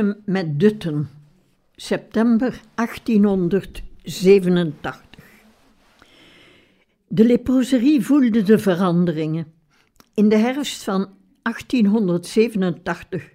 Met 0.00 0.60
Dutten, 0.60 1.08
september 1.74 2.60
1887. 2.74 5.02
De 7.08 7.24
leproserie 7.24 8.04
voelde 8.04 8.42
de 8.42 8.58
veranderingen. 8.58 9.52
In 10.14 10.28
de 10.28 10.36
herfst 10.36 10.82
van 10.82 11.08
1887 11.42 13.30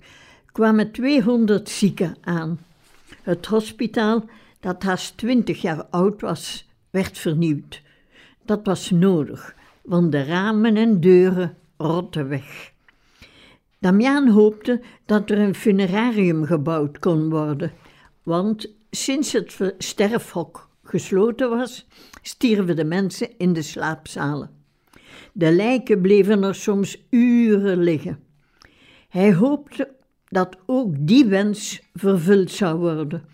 kwamen 0.45 0.91
200 0.91 1.69
zieken 1.69 2.15
aan. 2.21 2.59
Het 3.21 3.45
hospitaal, 3.45 4.29
dat 4.59 4.83
haast 4.83 5.17
20 5.17 5.61
jaar 5.61 5.83
oud 5.83 6.21
was, 6.21 6.69
werd 6.89 7.17
vernieuwd. 7.17 7.81
Dat 8.45 8.59
was 8.63 8.91
nodig, 8.91 9.55
want 9.81 10.11
de 10.11 10.23
ramen 10.23 10.77
en 10.77 10.99
deuren 10.99 11.57
rotten 11.77 12.27
weg. 12.27 12.75
Damiaan 13.79 14.27
hoopte 14.27 14.81
dat 15.05 15.29
er 15.29 15.39
een 15.39 15.55
funerarium 15.55 16.45
gebouwd 16.45 16.99
kon 16.99 17.29
worden, 17.29 17.71
want 18.23 18.73
sinds 18.89 19.31
het 19.31 19.73
sterfhok 19.77 20.69
gesloten 20.83 21.49
was, 21.49 21.87
stierven 22.21 22.75
de 22.75 22.83
mensen 22.83 23.37
in 23.37 23.53
de 23.53 23.61
slaapzalen. 23.61 24.49
De 25.33 25.51
lijken 25.51 26.01
bleven 26.01 26.43
er 26.43 26.55
soms 26.55 27.05
uren 27.09 27.83
liggen. 27.83 28.19
Hij 29.09 29.33
hoopte 29.33 29.95
dat 30.25 30.57
ook 30.65 30.93
die 30.99 31.25
wens 31.25 31.81
vervuld 31.93 32.51
zou 32.51 32.79
worden, 32.79 33.25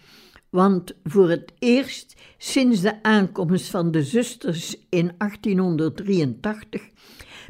want 0.49 0.95
voor 1.03 1.29
het 1.29 1.53
eerst 1.59 2.15
sinds 2.37 2.81
de 2.81 3.03
aankomst 3.03 3.69
van 3.69 3.91
de 3.91 4.03
zusters 4.03 4.75
in 4.89 5.11
1883 5.17 6.81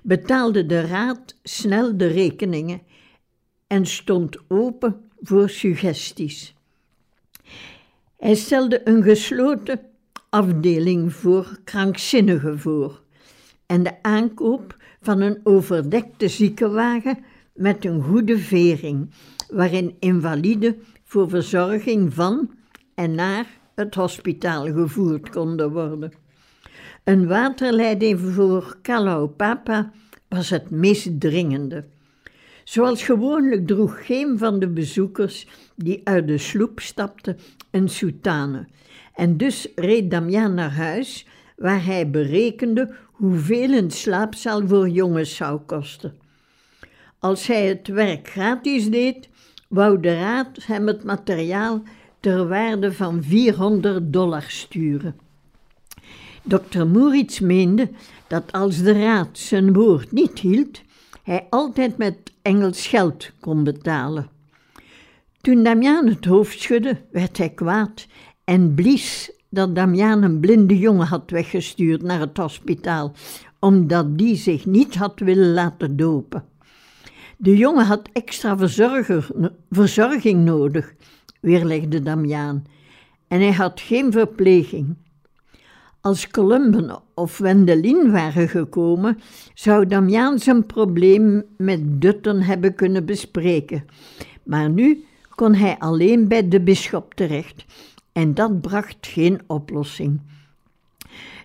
betaalde 0.03 0.65
de 0.65 0.81
raad 0.81 1.35
snel 1.43 1.97
de 1.97 2.07
rekeningen 2.07 2.81
en 3.67 3.85
stond 3.85 4.37
open 4.47 5.09
voor 5.21 5.49
suggesties. 5.49 6.55
Hij 8.17 8.35
stelde 8.35 8.81
een 8.87 9.03
gesloten 9.03 9.79
afdeling 10.29 11.13
voor 11.13 11.59
krankzinnigen 11.63 12.59
voor 12.59 13.01
en 13.65 13.83
de 13.83 14.03
aankoop 14.03 14.77
van 15.01 15.21
een 15.21 15.39
overdekte 15.43 16.27
ziekenwagen 16.27 17.17
met 17.53 17.85
een 17.85 18.01
goede 18.01 18.37
vering, 18.37 19.09
waarin 19.51 19.95
invaliden 19.99 20.83
voor 21.03 21.29
verzorging 21.29 22.13
van 22.13 22.51
en 22.95 23.15
naar 23.15 23.45
het 23.75 23.95
hospitaal 23.95 24.65
gevoerd 24.65 25.29
konden 25.29 25.71
worden. 25.71 26.22
Een 27.03 27.27
waterleiding 27.27 28.19
voor 28.19 28.77
Kalaupapa 28.81 29.91
was 30.27 30.49
het 30.49 30.69
meest 30.69 31.19
dringende. 31.19 31.85
Zoals 32.63 33.03
gewoonlijk 33.03 33.67
droeg 33.67 34.05
geen 34.05 34.37
van 34.37 34.59
de 34.59 34.67
bezoekers 34.67 35.47
die 35.75 36.01
uit 36.03 36.27
de 36.27 36.37
sloep 36.37 36.79
stapte 36.79 37.35
een 37.71 37.89
soutane. 37.89 38.67
En 39.15 39.37
dus 39.37 39.67
reed 39.75 40.11
Damian 40.11 40.53
naar 40.53 40.71
huis, 40.71 41.27
waar 41.57 41.85
hij 41.85 42.09
berekende 42.09 42.95
hoeveel 43.11 43.71
een 43.71 43.91
slaapzaal 43.91 44.67
voor 44.67 44.89
jongens 44.89 45.35
zou 45.35 45.59
kosten. 45.59 46.13
Als 47.19 47.47
hij 47.47 47.67
het 47.67 47.87
werk 47.87 48.27
gratis 48.27 48.89
deed, 48.89 49.29
wou 49.69 49.99
de 49.99 50.15
raad 50.15 50.57
hem 50.65 50.87
het 50.87 51.03
materiaal 51.03 51.83
ter 52.19 52.47
waarde 52.47 52.93
van 52.93 53.23
400 53.23 54.13
dollar 54.13 54.45
sturen. 54.47 55.22
Dr. 56.43 56.85
Moritz 56.85 57.39
meende 57.39 57.89
dat 58.27 58.51
als 58.51 58.81
de 58.81 58.91
raad 58.91 59.37
zijn 59.37 59.73
woord 59.73 60.11
niet 60.11 60.39
hield, 60.39 60.81
hij 61.23 61.47
altijd 61.49 61.97
met 61.97 62.15
Engels 62.41 62.87
geld 62.87 63.31
kon 63.39 63.63
betalen. 63.63 64.27
Toen 65.41 65.63
Damiaan 65.63 66.07
het 66.07 66.25
hoofd 66.25 66.61
schudde, 66.61 67.01
werd 67.11 67.37
hij 67.37 67.49
kwaad 67.49 68.07
en 68.43 68.73
blies 68.73 69.31
dat 69.49 69.75
Damiaan 69.75 70.23
een 70.23 70.39
blinde 70.39 70.77
jongen 70.77 71.07
had 71.07 71.29
weggestuurd 71.31 72.01
naar 72.01 72.19
het 72.19 72.37
hospitaal, 72.37 73.13
omdat 73.59 74.17
die 74.17 74.35
zich 74.35 74.65
niet 74.65 74.95
had 74.95 75.19
willen 75.19 75.53
laten 75.53 75.97
dopen. 75.97 76.43
De 77.37 77.57
jongen 77.57 77.85
had 77.85 78.09
extra 78.13 78.57
verzorging 79.69 80.45
nodig, 80.45 80.93
weerlegde 81.39 82.01
Damiaan, 82.01 82.65
en 83.27 83.39
hij 83.39 83.53
had 83.53 83.81
geen 83.81 84.11
verpleging. 84.11 84.95
Als 86.03 86.27
Columben 86.27 87.01
of 87.13 87.37
Wendelin 87.37 88.11
waren 88.11 88.49
gekomen, 88.49 89.19
zou 89.53 89.87
Damiaan 89.87 90.39
zijn 90.39 90.65
probleem 90.65 91.43
met 91.57 92.01
Dutten 92.01 92.41
hebben 92.41 92.75
kunnen 92.75 93.05
bespreken. 93.05 93.85
Maar 94.43 94.69
nu 94.69 95.05
kon 95.35 95.53
hij 95.53 95.75
alleen 95.79 96.27
bij 96.27 96.47
de 96.47 96.61
bisschop 96.61 97.13
terecht 97.13 97.65
en 98.11 98.33
dat 98.33 98.61
bracht 98.61 98.97
geen 99.01 99.41
oplossing. 99.47 100.21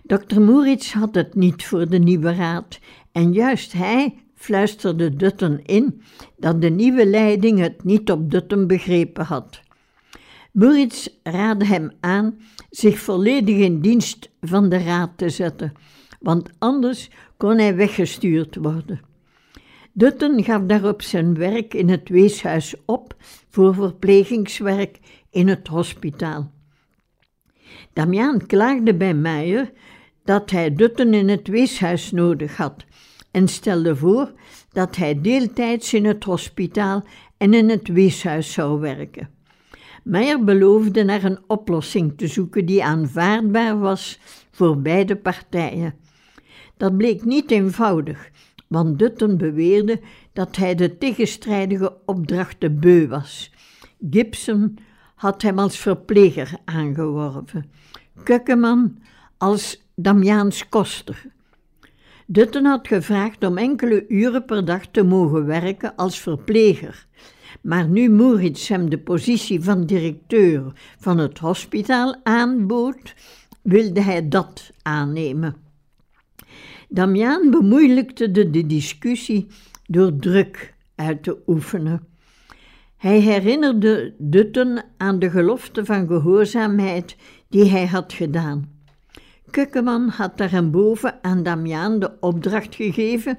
Dr. 0.03 0.41
Moritz 0.41 0.93
had 0.93 1.15
het 1.15 1.35
niet 1.35 1.65
voor 1.65 1.89
de 1.89 1.99
nieuwe 1.99 2.33
raad 2.33 2.79
en 3.11 3.33
juist 3.33 3.73
hij 3.73 4.15
fluisterde 4.35 5.15
Dutten 5.15 5.65
in 5.65 6.01
dat 6.37 6.61
de 6.61 6.69
nieuwe 6.69 7.05
leiding 7.05 7.59
het 7.59 7.83
niet 7.83 8.11
op 8.11 8.31
Dutten 8.31 8.67
begrepen 8.67 9.25
had. 9.25 9.61
Moritz 10.51 11.07
raadde 11.23 11.65
hem 11.65 11.91
aan 11.99 12.39
zich 12.69 12.99
volledig 12.99 13.57
in 13.57 13.79
dienst 13.81 14.29
van 14.41 14.69
de 14.69 14.83
raad 14.83 15.11
te 15.15 15.29
zetten, 15.29 15.73
want 16.19 16.49
anders 16.57 17.09
kon 17.37 17.57
hij 17.57 17.75
weggestuurd 17.75 18.55
worden. 18.55 19.01
Dutten 19.93 20.43
gaf 20.43 20.61
daarop 20.61 21.01
zijn 21.01 21.33
werk 21.37 21.73
in 21.73 21.89
het 21.89 22.09
weeshuis 22.09 22.75
op 22.85 23.15
voor 23.49 23.73
verplegingswerk 23.73 24.99
in 25.29 25.47
het 25.47 25.67
hospitaal. 25.67 26.51
Damiaan 27.93 28.45
klaagde 28.45 28.95
bij 28.95 29.13
Meijer 29.13 29.71
dat 30.23 30.49
hij 30.49 30.75
Dutten 30.75 31.13
in 31.13 31.29
het 31.29 31.47
weeshuis 31.47 32.11
nodig 32.11 32.57
had 32.57 32.85
en 33.31 33.47
stelde 33.47 33.95
voor 33.95 34.31
dat 34.71 34.95
hij 34.95 35.21
deeltijds 35.21 35.93
in 35.93 36.05
het 36.05 36.23
hospitaal 36.23 37.03
en 37.37 37.53
in 37.53 37.69
het 37.69 37.87
weeshuis 37.87 38.51
zou 38.51 38.79
werken. 38.79 39.38
Meijer 40.09 40.43
beloofde 40.43 41.03
naar 41.03 41.23
een 41.23 41.39
oplossing 41.47 42.17
te 42.17 42.27
zoeken 42.27 42.65
die 42.65 42.83
aanvaardbaar 42.83 43.79
was 43.79 44.19
voor 44.51 44.81
beide 44.81 45.15
partijen. 45.15 45.93
Dat 46.77 46.97
bleek 46.97 47.25
niet 47.25 47.51
eenvoudig, 47.51 48.29
want 48.67 48.99
Dutton 48.99 49.37
beweerde 49.37 50.01
dat 50.33 50.55
hij 50.55 50.75
de 50.75 50.97
tegenstrijdige 50.97 51.97
opdrachten 52.05 52.79
beu 52.79 53.07
was. 53.07 53.51
Gibson 54.09 54.77
had 55.15 55.41
hem 55.41 55.59
als 55.59 55.77
verpleger 55.77 56.51
aangeworven, 56.65 57.71
Kukkeman 58.23 58.97
als 59.37 59.83
Damiaans 59.95 60.69
koster. 60.69 61.25
Dutton 62.25 62.65
had 62.65 62.87
gevraagd 62.87 63.43
om 63.43 63.57
enkele 63.57 64.05
uren 64.07 64.45
per 64.45 64.65
dag 64.65 64.85
te 64.85 65.03
mogen 65.03 65.45
werken 65.45 65.95
als 65.95 66.19
verpleger, 66.19 67.07
maar 67.61 67.87
nu 67.87 68.09
Moritz 68.09 68.67
hem 68.67 68.89
de 68.89 68.97
positie 68.97 69.61
van 69.61 69.85
directeur 69.85 70.71
van 70.99 71.17
het 71.17 71.39
hospitaal 71.39 72.15
aanbood, 72.23 73.15
wilde 73.61 74.01
hij 74.01 74.27
dat 74.27 74.71
aannemen. 74.81 75.55
Damiaan 76.89 77.51
bemoeilijkte 77.51 78.31
de, 78.31 78.49
de 78.49 78.65
discussie 78.65 79.47
door 79.87 80.15
druk 80.15 80.73
uit 80.95 81.23
te 81.23 81.37
oefenen. 81.47 82.07
Hij 82.97 83.19
herinnerde 83.19 84.13
Dutten 84.17 84.83
aan 84.97 85.19
de 85.19 85.29
gelofte 85.29 85.85
van 85.85 86.07
gehoorzaamheid 86.07 87.15
die 87.49 87.69
hij 87.69 87.85
had 87.85 88.13
gedaan. 88.13 88.77
Kukkeman 89.51 90.09
had 90.09 90.37
daarboven 90.37 91.19
aan 91.21 91.43
Damiaan 91.43 91.99
de 91.99 92.11
opdracht 92.19 92.75
gegeven 92.75 93.37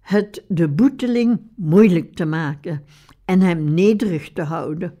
het 0.00 0.44
de 0.48 0.68
boeteling 0.68 1.40
moeilijk 1.56 2.14
te 2.14 2.24
maken 2.24 2.84
en 3.30 3.40
hem 3.40 3.74
nederig 3.74 4.32
te 4.32 4.42
houden. 4.42 4.94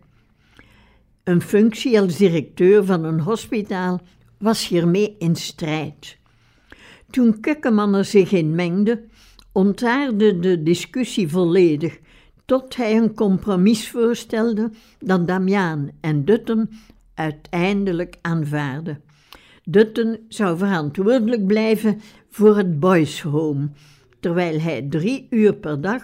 Een 1.24 1.42
functie 1.42 2.00
als 2.00 2.16
directeur 2.16 2.84
van 2.84 3.04
een 3.04 3.20
hospitaal 3.20 4.00
was 4.38 4.68
hiermee 4.68 5.16
in 5.18 5.36
strijd. 5.36 6.18
Toen 7.10 7.40
Kukkeman 7.40 7.94
er 7.94 8.04
zich 8.04 8.32
in 8.32 8.54
mengde, 8.54 9.04
ontaarde 9.52 10.38
de 10.38 10.62
discussie 10.62 11.28
volledig, 11.28 11.98
tot 12.44 12.76
hij 12.76 12.96
een 12.96 13.14
compromis 13.14 13.88
voorstelde 13.88 14.70
dat 14.98 15.26
Damiaan 15.26 15.90
en 16.00 16.24
Dutten 16.24 16.70
uiteindelijk 17.14 18.16
aanvaarden. 18.20 19.00
Dutten 19.64 20.18
zou 20.28 20.58
verantwoordelijk 20.58 21.46
blijven 21.46 22.00
voor 22.28 22.56
het 22.56 22.80
Boys 22.80 23.22
Home, 23.22 23.68
terwijl 24.20 24.60
hij 24.60 24.86
drie 24.90 25.26
uur 25.30 25.54
per 25.54 25.80
dag 25.80 26.02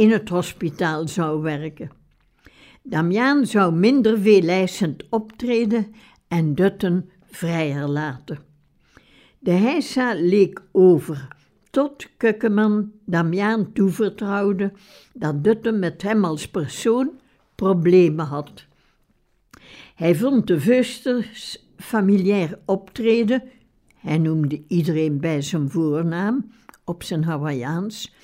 in 0.00 0.10
het 0.10 0.28
hospitaal 0.28 1.08
zou 1.08 1.42
werken. 1.42 1.90
Damiaan 2.82 3.46
zou 3.46 3.74
minder 3.74 4.20
veelijzend 4.20 5.04
optreden 5.10 5.94
en 6.28 6.54
Dutten 6.54 7.10
vrijer 7.30 7.88
laten. 7.88 8.38
De 9.38 9.50
heisa 9.50 10.14
leek 10.14 10.62
over, 10.72 11.28
tot 11.70 12.08
Kukkeman 12.16 12.92
Damiaan 13.04 13.72
toevertrouwde 13.72 14.72
dat 15.12 15.44
Dutten 15.44 15.78
met 15.78 16.02
hem 16.02 16.24
als 16.24 16.48
persoon 16.48 17.10
problemen 17.54 18.26
had. 18.26 18.66
Hij 19.94 20.14
vond 20.14 20.46
de 20.46 20.60
Veusters 20.60 21.66
familiair 21.76 22.58
optreden, 22.64 23.42
hij 23.96 24.18
noemde 24.18 24.62
iedereen 24.68 25.20
bij 25.20 25.42
zijn 25.42 25.70
voornaam, 25.70 26.52
op 26.84 27.02
zijn 27.02 27.24
Hawaiiaans, 27.24 28.14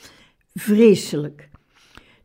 vreselijk. 0.55 1.49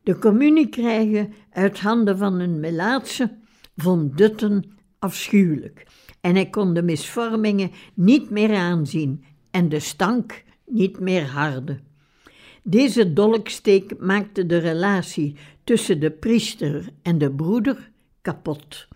De 0.04 0.18
communie 0.20 0.70
krijgen 0.70 1.34
uit 1.50 1.80
handen 1.80 2.18
van 2.18 2.40
een 2.40 2.60
melaatse 2.60 3.38
vond 3.76 4.18
Dutten 4.18 4.78
afschuwelijk 5.00 5.86
en 6.22 6.36
hij 6.36 6.50
kon 6.50 6.74
de 6.74 6.84
misvormingen 6.84 7.72
niet 7.94 8.30
meer 8.30 8.56
aanzien 8.56 9.24
en 9.52 9.70
de 9.70 9.80
stank 9.80 10.44
niet 10.66 11.00
meer 11.00 11.26
harde. 11.26 11.80
Deze 12.64 13.14
dolksteek 13.14 14.00
maakte 14.00 14.46
de 14.46 14.58
relatie 14.58 15.36
tussen 15.64 16.00
de 16.00 16.12
priester 16.12 16.90
en 17.02 17.18
de 17.18 17.32
broeder 17.32 17.92
kapot. 18.22 18.88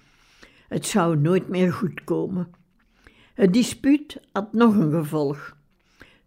Het 0.68 0.86
zou 0.86 1.18
nooit 1.18 1.48
meer 1.48 1.74
goed 1.74 2.04
komen. 2.04 2.48
Het 3.34 3.54
dispuut 3.54 4.20
had 4.32 4.54
nog 4.54 4.76
een 4.76 4.92
gevolg. 4.92 5.58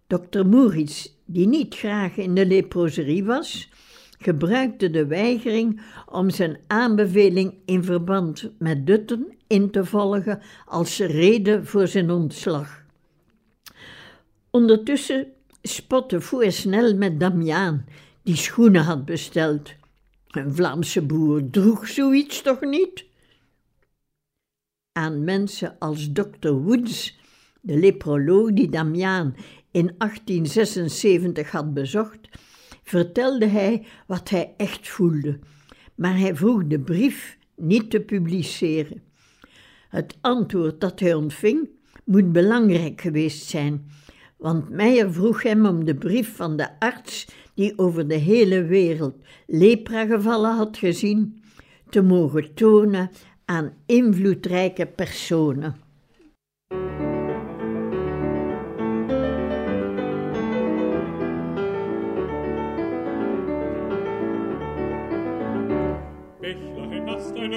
Dokter 0.07 0.47
Moeritz, 0.47 1.09
die 1.25 1.47
niet 1.47 1.75
graag 1.75 2.17
in 2.17 2.35
de 2.35 2.47
leproserie 2.47 3.25
was, 3.25 3.71
gebruikte 4.19 4.91
de 4.91 5.07
weigering 5.07 5.81
om 6.07 6.31
zijn 6.31 6.59
aanbeveling 6.67 7.55
in 7.65 7.85
verband 7.85 8.51
met 8.59 8.87
Dutten 8.87 9.27
in 9.47 9.71
te 9.71 9.85
volgen 9.85 10.41
als 10.67 10.99
reden 10.99 11.67
voor 11.67 11.87
zijn 11.87 12.11
ontslag. 12.11 12.83
Ondertussen 14.51 15.27
spotte 15.63 16.21
Voer 16.21 16.53
snel 16.53 16.95
met 16.95 17.21
Damiaan, 17.21 17.85
die 18.23 18.37
schoenen 18.37 18.83
had 18.83 19.05
besteld. 19.05 19.75
Een 20.29 20.55
Vlaamse 20.55 21.03
boer 21.03 21.51
droeg 21.51 21.89
zoiets 21.89 22.43
toch 22.43 22.61
niet? 22.61 23.05
Aan 24.93 25.25
mensen 25.25 25.77
als 25.79 26.13
Dr. 26.13 26.51
Woods, 26.51 27.19
de 27.61 27.77
leproloog 27.77 28.53
die 28.53 28.69
Damiaan 28.69 29.37
in 29.71 29.95
1876 29.99 31.51
had 31.51 31.75
bezocht, 31.75 32.29
vertelde 32.89 33.47
hij 33.47 33.87
wat 34.07 34.29
hij 34.29 34.55
echt 34.57 34.89
voelde, 34.89 35.39
maar 35.95 36.19
hij 36.19 36.37
vroeg 36.37 36.67
de 36.67 36.81
brief 36.81 37.39
niet 37.57 37.91
te 37.91 38.01
publiceren. 38.01 39.03
Het 39.89 40.19
antwoord 40.21 40.81
dat 40.81 41.01
hij 41.01 41.15
ontving 41.15 41.69
moet 42.05 42.33
belangrijk 42.33 43.01
geweest 43.01 43.47
zijn, 43.47 43.87
want 44.37 44.69
Meijer 44.69 45.13
vroeg 45.13 45.43
hem 45.43 45.67
om 45.67 45.85
de 45.85 45.95
brief 45.95 46.37
van 46.37 46.57
de 46.57 46.79
arts 46.79 47.27
die 47.55 47.79
over 47.79 48.09
de 48.09 48.15
hele 48.15 48.65
wereld 48.65 49.15
lepra-gevallen 49.47 50.57
had 50.57 50.77
gezien, 50.77 51.43
te 51.91 52.03
mogen 52.03 52.55
tonen 52.55 53.11
aan 53.45 53.73
invloedrijke 53.87 54.87
personen. 54.87 55.88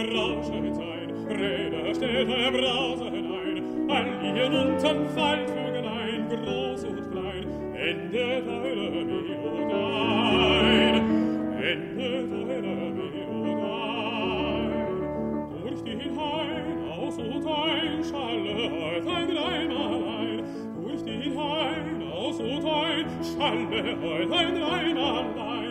Rausche 0.02 0.74
sein, 0.74 1.10
Räder 1.30 1.94
stellt 1.94 2.30
euer 2.30 2.52
Brausen 2.52 3.14
ein, 3.14 3.90
all 3.90 4.36
ihr 4.36 4.46
unten 4.48 5.08
ein, 5.86 6.28
groß 6.28 6.84
und 6.86 7.12
klein, 7.12 7.46
endet 7.76 8.48
eure 8.48 9.06
Melodein, 9.06 10.16
endet 11.62 12.32
eure 12.34 12.92
Melodein. 12.98 13.92
Durch 15.62 15.82
die 15.84 16.10
Hain, 16.18 16.68
aus 16.90 17.18
und 17.18 17.46
ein, 17.46 18.04
schalle 18.04 18.56
heut 18.72 19.08
ein 19.08 19.28
dreimal 19.28 20.04
ein, 20.20 20.38
durch 20.84 21.04
die 21.04 21.30
Hain, 21.38 21.88
aus 22.12 22.40
und 22.40 22.66
ein, 22.66 23.06
schalle 23.22 23.82
heut 24.02 24.32
ein 24.32 24.54
dreimal 24.56 25.26
ein, 25.38 25.71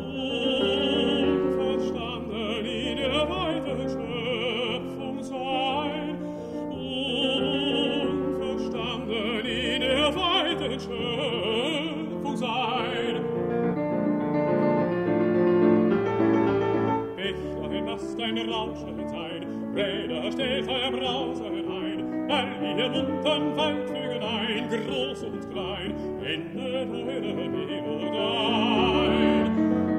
ein 18.37 18.49
Rauschen 18.49 19.09
sein, 19.09 19.45
Räder 19.75 20.31
stellt 20.31 20.69
euer 20.69 20.91
Brausen 20.91 21.45
ein, 21.45 22.31
all 22.31 22.77
ihr 22.77 22.89
munten 22.89 23.57
Waldvögel 23.57 24.23
ein, 24.23 24.69
groß 24.69 25.23
und 25.23 25.51
klein, 25.51 25.93
endet 26.23 26.91
eure 26.93 27.49
Bewegung 27.49 28.17
ein, 28.17 29.45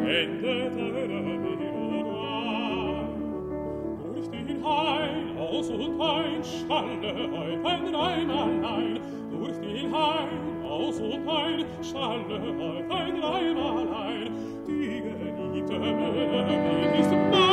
endet 0.06 0.76
eure 0.76 1.38
Bewegung 1.38 2.06
ein. 2.16 3.06
Durch 4.14 4.28
den 4.30 4.64
Hain 4.64 5.36
aus 5.38 5.68
und 5.68 6.00
ein, 6.00 6.42
schalle 6.42 7.12
heut 7.32 7.66
ein 7.66 7.94
Reim 7.94 8.30
allein, 8.30 9.00
durch 9.30 9.58
den 9.58 9.94
Hain 9.94 10.64
aus 10.64 11.00
und 11.00 11.28
ein, 11.28 11.64
schalle 11.82 12.40
heut 12.58 12.90
ein 12.90 13.22
Reim 13.22 13.58
allein, 13.58 14.30
die 14.66 15.02
geliebte 15.02 15.80
Welt 15.80 16.98
ist 16.98 17.10
mein, 17.30 17.51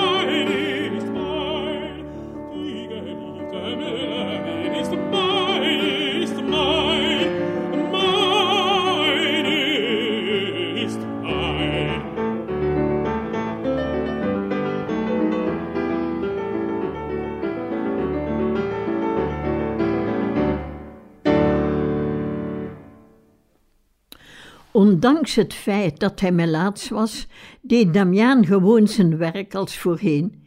Ondanks 24.99 25.35
het 25.35 25.53
feit 25.53 25.99
dat 25.99 26.19
hij 26.19 26.31
melaats 26.31 26.89
was, 26.89 27.27
deed 27.61 27.93
Damiaan 27.93 28.45
gewoon 28.45 28.87
zijn 28.87 29.17
werk 29.17 29.55
als 29.55 29.77
voorheen. 29.77 30.43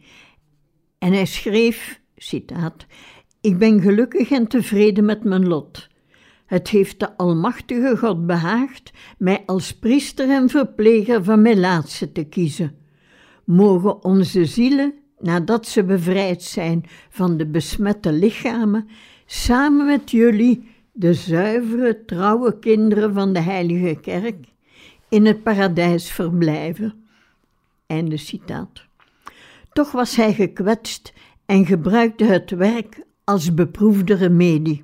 En 0.97 1.13
hij 1.13 1.25
schreef, 1.25 2.01
citaat, 2.15 2.85
Ik 3.41 3.57
ben 3.57 3.81
gelukkig 3.81 4.31
en 4.31 4.47
tevreden 4.47 5.05
met 5.05 5.23
mijn 5.23 5.47
lot. 5.47 5.87
Het 6.45 6.69
heeft 6.69 6.99
de 6.99 7.17
Almachtige 7.17 7.97
God 7.97 8.25
behaagd 8.27 8.91
mij 9.17 9.43
als 9.45 9.75
priester 9.75 10.29
en 10.29 10.49
verpleger 10.49 11.23
van 11.23 11.41
melaatse 11.41 12.11
te 12.11 12.23
kiezen. 12.23 12.75
Mogen 13.45 14.03
onze 14.03 14.45
zielen, 14.45 14.93
nadat 15.19 15.67
ze 15.67 15.83
bevrijd 15.83 16.43
zijn 16.43 16.83
van 17.09 17.37
de 17.37 17.47
besmette 17.47 18.11
lichamen, 18.11 18.87
samen 19.25 19.85
met 19.85 20.11
jullie 20.11 20.72
de 20.95 21.13
zuivere, 21.13 22.05
trouwe 22.05 22.59
kinderen 22.59 23.13
van 23.13 23.33
de 23.33 23.39
Heilige 23.39 23.97
Kerk 24.01 24.45
in 25.09 25.25
het 25.25 25.43
paradijs 25.43 26.11
verblijven. 26.11 27.05
Einde 27.87 28.17
citaat. 28.17 28.83
Toch 29.71 29.91
was 29.91 30.15
hij 30.15 30.33
gekwetst 30.33 31.13
en 31.45 31.65
gebruikte 31.65 32.23
het 32.23 32.49
werk 32.49 33.05
als 33.23 33.53
beproefde 33.53 34.13
remedie. 34.13 34.83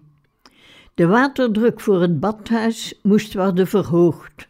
De 0.94 1.08
waterdruk 1.08 1.80
voor 1.80 2.02
het 2.02 2.20
badhuis 2.20 3.00
moest 3.04 3.34
worden 3.34 3.68
verhoogd. 3.68 4.48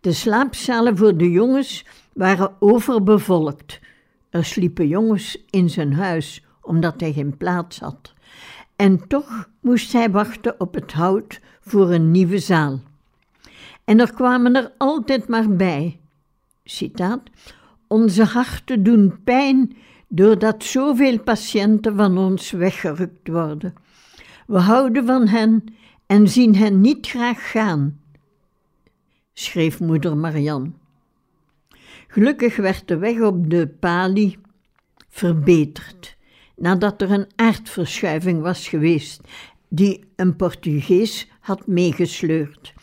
De 0.00 0.12
slaapzalen 0.12 0.96
voor 0.96 1.16
de 1.16 1.30
jongens 1.30 1.86
waren 2.12 2.56
overbevolkt. 2.58 3.80
Er 4.30 4.44
sliepen 4.44 4.88
jongens 4.88 5.44
in 5.50 5.70
zijn 5.70 5.92
huis 5.92 6.44
omdat 6.60 7.00
hij 7.00 7.12
geen 7.12 7.36
plaats 7.36 7.78
had. 7.78 8.12
En 8.76 9.06
toch 9.08 9.48
moest 9.60 9.92
hij 9.92 10.10
wachten 10.10 10.60
op 10.60 10.74
het 10.74 10.92
hout 10.92 11.40
voor 11.60 11.92
een 11.92 12.10
nieuwe 12.10 12.38
zaal. 12.38 12.80
En 13.84 14.00
er 14.00 14.14
kwamen 14.14 14.56
er 14.56 14.72
altijd 14.78 15.28
maar 15.28 15.56
bij. 15.56 16.00
Citaat: 16.64 17.22
Onze 17.86 18.24
harten 18.24 18.82
doen 18.82 19.22
pijn 19.24 19.76
doordat 20.08 20.64
zoveel 20.64 21.20
patiënten 21.20 21.96
van 21.96 22.18
ons 22.18 22.50
weggerukt 22.50 23.28
worden. 23.28 23.74
We 24.46 24.58
houden 24.58 25.06
van 25.06 25.28
hen 25.28 25.64
en 26.06 26.28
zien 26.28 26.56
hen 26.56 26.80
niet 26.80 27.06
graag 27.06 27.50
gaan, 27.50 28.00
schreef 29.32 29.80
moeder 29.80 30.16
Marianne. 30.16 30.70
Gelukkig 32.08 32.56
werd 32.56 32.88
de 32.88 32.96
weg 32.96 33.20
op 33.20 33.50
de 33.50 33.66
Pali 33.66 34.38
verbeterd, 35.08 36.16
nadat 36.56 37.02
er 37.02 37.10
een 37.10 37.26
aardverschuiving 37.36 38.42
was 38.42 38.68
geweest 38.68 39.20
die 39.68 40.04
een 40.16 40.36
Portugees 40.36 41.28
had 41.40 41.66
meegesleurd. 41.66 42.74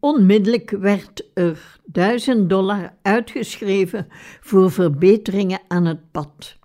Onmiddellijk 0.00 0.70
werd 0.70 1.24
er 1.34 1.78
duizend 1.84 2.48
dollar 2.48 2.94
uitgeschreven 3.02 4.06
voor 4.40 4.70
verbeteringen 4.70 5.60
aan 5.68 5.84
het 5.84 6.10
pad. 6.10 6.56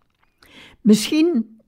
Misschien 0.82 1.60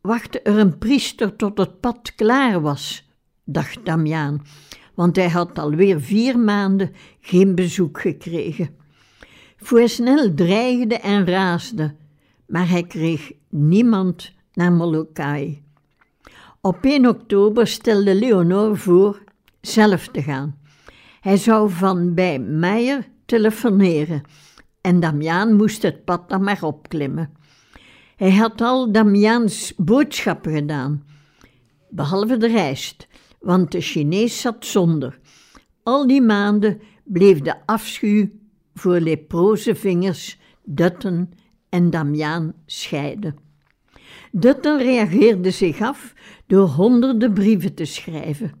wachtte 0.00 0.40
er 0.40 0.58
een 0.58 0.78
priester 0.78 1.36
tot 1.36 1.58
het 1.58 1.80
pad 1.80 2.14
klaar 2.14 2.60
was, 2.60 3.08
dacht 3.44 3.84
Damiaan, 3.84 4.42
want 4.94 5.16
hij 5.16 5.28
had 5.28 5.58
alweer 5.58 6.00
vier 6.00 6.38
maanden 6.38 6.92
geen 7.20 7.54
bezoek 7.54 8.00
gekregen. 8.00 8.76
snel 9.84 10.34
dreigde 10.34 10.98
en 10.98 11.26
raasde, 11.26 11.94
maar 12.46 12.68
hij 12.68 12.82
kreeg 12.82 13.32
niemand 13.48 14.32
naar 14.52 14.72
Molokai. 14.72 15.62
Op 16.60 16.78
1 16.84 17.06
oktober 17.06 17.66
stelde 17.66 18.14
Leonor 18.14 18.78
voor 18.78 19.24
zelf 19.60 20.08
te 20.08 20.22
gaan. 20.22 20.58
Hij 21.20 21.36
zou 21.36 21.70
van 21.70 22.14
bij 22.14 22.38
Meijer 22.38 23.08
telefoneren 23.26 24.22
en 24.80 25.00
Damiaan 25.00 25.54
moest 25.54 25.82
het 25.82 26.04
pad 26.04 26.28
dan 26.28 26.42
maar 26.44 26.62
opklimmen. 26.62 27.32
Hij 28.16 28.32
had 28.32 28.60
al 28.60 28.92
Damiaans 28.92 29.72
boodschappen 29.76 30.52
gedaan, 30.52 31.04
behalve 31.90 32.36
de 32.36 32.46
rijst, 32.46 33.06
want 33.40 33.72
de 33.72 33.80
Chinees 33.80 34.40
zat 34.40 34.64
zonder. 34.64 35.18
Al 35.82 36.06
die 36.06 36.22
maanden 36.22 36.80
bleef 37.04 37.40
de 37.40 37.66
afschuw 37.66 38.28
voor 38.74 39.00
leproze 39.00 39.74
vingers 39.74 40.38
Dutten 40.64 41.32
en 41.74 41.90
Damiaan 41.90 42.54
scheiden. 42.66 43.36
Dutten 44.32 44.78
reageerde 44.78 45.50
zich 45.50 45.80
af 45.80 46.14
door 46.46 46.68
honderden 46.68 47.32
brieven 47.32 47.74
te 47.74 47.84
schrijven. 47.84 48.52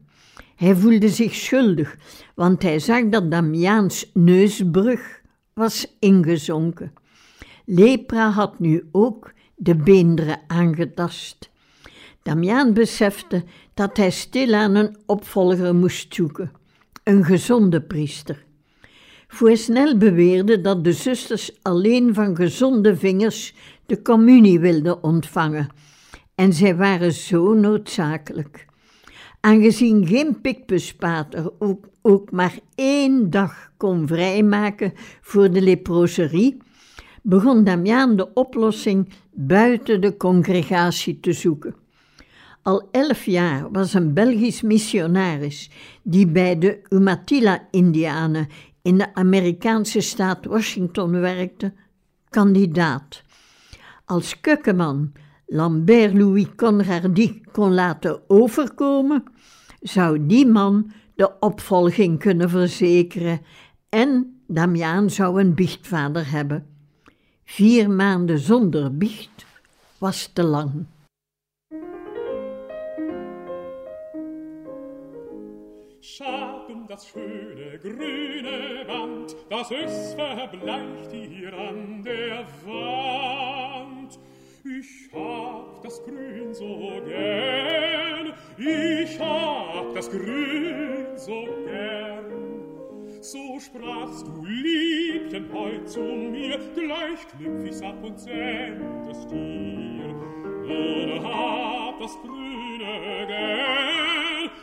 Hij 0.56 0.76
voelde 0.76 1.08
zich 1.08 1.34
schuldig, 1.34 1.96
want 2.34 2.62
hij 2.62 2.78
zag 2.78 3.08
dat 3.08 3.30
Damiaans 3.30 4.10
neusbrug 4.14 5.20
was 5.52 5.96
ingezonken. 5.98 6.92
Lepra 7.64 8.30
had 8.30 8.58
nu 8.58 8.88
ook 8.92 9.32
de 9.56 9.76
beenderen 9.76 10.40
aangetast. 10.46 11.50
Damiaan 12.22 12.72
besefte 12.72 13.44
dat 13.74 13.96
hij 13.96 14.10
stilaan 14.10 14.74
een 14.74 14.96
opvolger 15.06 15.74
moest 15.74 16.14
zoeken, 16.14 16.52
een 17.04 17.24
gezonde 17.24 17.82
priester. 17.82 18.43
Voorsnel 19.34 19.96
beweerde 19.96 20.60
dat 20.60 20.84
de 20.84 20.92
zusters 20.92 21.58
alleen 21.62 22.14
van 22.14 22.36
gezonde 22.36 22.96
vingers 22.96 23.54
de 23.86 24.02
communie 24.02 24.60
wilden 24.60 25.02
ontvangen, 25.02 25.66
en 26.34 26.52
zij 26.52 26.76
waren 26.76 27.12
zo 27.12 27.54
noodzakelijk. 27.54 28.66
Aangezien 29.40 30.06
geen 30.06 30.40
pikpuspater 30.40 31.52
ook, 31.58 31.88
ook 32.02 32.30
maar 32.30 32.58
één 32.74 33.30
dag 33.30 33.70
kon 33.76 34.06
vrijmaken 34.06 34.92
voor 35.20 35.50
de 35.50 35.60
leproserie, 35.60 36.56
begon 37.22 37.64
Damiaan 37.64 38.16
de 38.16 38.32
oplossing 38.32 39.08
buiten 39.32 40.00
de 40.00 40.16
congregatie 40.16 41.20
te 41.20 41.32
zoeken. 41.32 41.74
Al 42.62 42.88
elf 42.90 43.24
jaar 43.24 43.70
was 43.70 43.94
een 43.94 44.14
Belgisch 44.14 44.62
missionaris 44.62 45.70
die 46.02 46.26
bij 46.26 46.58
de 46.58 46.80
Umatilla-Indianen 46.88 48.48
in 48.84 48.98
de 48.98 49.14
Amerikaanse 49.14 50.00
staat 50.00 50.44
Washington 50.44 51.10
werkte, 51.10 51.72
kandidaat. 52.28 53.22
Als 54.04 54.40
keukenman 54.40 55.12
Lambert 55.46 56.14
Louis 56.14 56.46
Conradi 56.56 57.42
kon 57.52 57.74
laten 57.74 58.20
overkomen, 58.30 59.24
zou 59.80 60.26
die 60.26 60.46
man 60.46 60.92
de 61.14 61.38
opvolging 61.40 62.18
kunnen 62.18 62.50
verzekeren 62.50 63.40
en 63.88 64.40
Damiaan 64.46 65.10
zou 65.10 65.40
een 65.40 65.54
biechtvader 65.54 66.30
hebben. 66.30 66.66
Vier 67.44 67.90
maanden 67.90 68.38
zonder 68.38 68.96
biecht 68.96 69.46
was 69.98 70.30
te 70.32 70.42
lang. 70.42 70.86
Das 76.94 77.08
schöne 77.08 77.76
grüne 77.82 78.84
Band, 78.86 79.34
das 79.50 79.68
es 79.72 80.14
verbleicht 80.14 81.10
hier 81.10 81.52
an 81.52 82.04
der 82.04 82.46
Wand. 82.64 84.20
Ich 84.64 85.12
hab 85.12 85.82
das 85.82 86.00
Grün 86.04 86.54
so 86.54 87.02
gern, 87.04 88.32
ich 88.58 89.18
hab 89.18 89.92
das 89.92 90.08
Grün 90.08 91.06
so 91.16 91.48
gern. 91.66 92.30
So 93.20 93.58
sprachst 93.58 94.28
du, 94.28 94.44
Liebchen, 94.44 95.52
heut 95.52 95.88
zu 95.88 96.00
mir, 96.00 96.60
gleich 96.76 97.26
knüpf 97.36 97.70
ich's 97.70 97.82
ab 97.82 98.04
und 98.04 98.20
send 98.20 99.08
es 99.10 99.26
dir. 99.26 100.14
Nun 100.68 101.24
hab 101.24 101.98
das 101.98 102.16
Grüne 102.22 103.26
gern, 103.26 104.13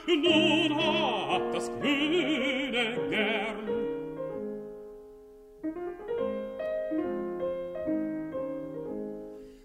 nun 0.08 0.76
hab 0.76 1.52
das 1.54 1.72
Grüne 1.80 2.98
gern. 3.10 3.72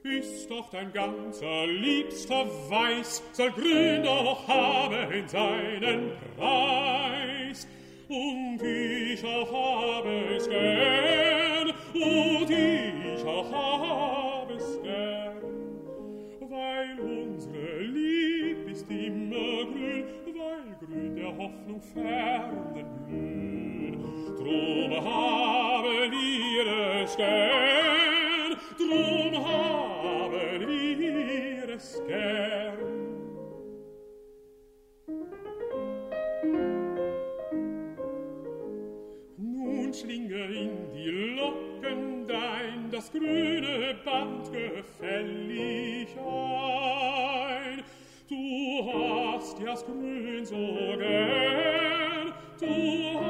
Ist 0.02 0.50
doch 0.50 0.70
dein 0.70 0.92
ganzer 0.92 1.66
liebster 1.66 2.46
Weiß, 2.70 3.22
soll 3.32 3.50
grün 3.50 4.02
doch 4.02 4.46
haben 4.48 5.12
in 5.12 5.28
seinen 5.28 6.12
Preis. 6.36 7.66
Und 8.08 8.62
ich 8.62 9.24
auch 9.24 9.52
habe 9.52 10.36
es 10.36 10.48
gern, 10.48 11.72
und 11.92 12.50
ich 12.50 13.24
auch 13.24 13.52
habe 13.52 14.54
es 14.54 14.80
gern. 14.82 15.42
Weil 16.40 17.00
unsere 17.00 17.80
Lieb 17.80 18.70
ist 18.70 18.88
immer 18.88 19.64
grün, 19.64 20.04
grün 20.88 21.16
der 21.16 21.36
Hoffnung 21.36 21.80
fernen 21.80 22.86
blühen. 23.06 24.36
Drum 24.36 25.04
haben 25.04 26.10
wir 26.10 27.02
es 27.02 27.16
gern, 27.16 28.56
drum 28.78 29.44
haben 29.44 30.68
wir 30.68 31.74
es 31.74 32.02
gern. 32.06 32.96
schlinge 39.96 40.44
in 40.44 40.92
die 40.92 41.08
Locken 41.36 42.26
dein 42.26 42.90
das 42.90 43.10
grüne 43.10 43.96
Band 44.04 44.52
gefällig 44.52 46.08
ein. 46.18 47.45
Du 48.28 48.35
hast 48.92 49.56
das 49.64 49.87
Grün 49.87 50.45
so 50.45 50.56
gern, 50.99 52.35
du 52.59 53.21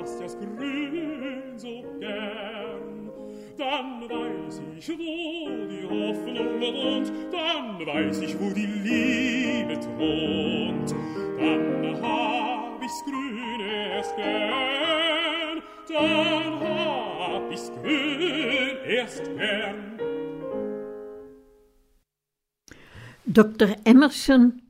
hast 0.00 0.20
das 0.20 0.36
Grün 0.36 1.56
so 1.56 1.84
gern. 2.00 3.12
Dann 3.56 4.10
weiß 4.10 4.60
ich, 4.76 4.88
wo 4.88 5.66
die 5.68 5.84
Hoffnung 5.84 6.60
wohnt, 6.60 7.12
dann 7.30 7.86
weiß 7.86 8.22
ich, 8.22 8.40
wo 8.40 8.52
die 8.52 8.66
Liebe 8.66 9.78
thront. 9.78 10.96
Dann 11.38 12.02
hab 12.02 12.82
ich's 12.82 13.04
Grüne 13.04 13.94
erst 13.94 14.16
gern, 14.16 15.62
dann 15.88 16.60
hab 16.60 17.52
ich's 17.52 17.70
grün 17.70 18.78
erst 18.84 19.24
gern. 19.36 19.99
Dr. 23.32 23.74
Emerson, 23.82 24.60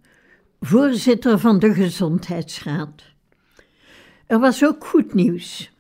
voorzitter 0.61 1.39
van 1.39 1.59
de 1.59 1.75
Gezondheidsraad. 1.75 3.03
Er 4.27 4.39
was 4.39 4.65
ook 4.65 4.87
goed 4.87 5.15
nieuws. 5.15 5.71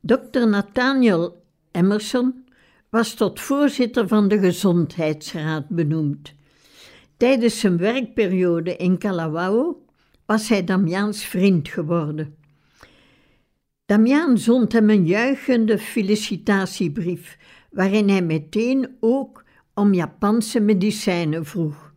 Dr. 0.00 0.46
Nathaniel 0.46 1.42
Emerson 1.70 2.44
was 2.90 3.14
tot 3.14 3.40
voorzitter 3.40 4.08
van 4.08 4.28
de 4.28 4.38
Gezondheidsraad 4.38 5.68
benoemd. 5.68 6.34
Tijdens 7.16 7.60
zijn 7.60 7.76
werkperiode 7.76 8.76
in 8.76 8.98
Kalawao 8.98 9.84
was 10.26 10.48
hij 10.48 10.64
Damiaans 10.64 11.24
vriend 11.24 11.68
geworden. 11.68 12.36
Damiaan 13.86 14.38
zond 14.38 14.72
hem 14.72 14.90
een 14.90 15.06
juichende 15.06 15.78
felicitatiebrief, 15.78 17.38
waarin 17.70 18.08
hij 18.08 18.22
meteen 18.22 18.96
ook 19.00 19.44
om 19.74 19.94
Japanse 19.94 20.60
medicijnen 20.60 21.44
vroeg. 21.44 21.89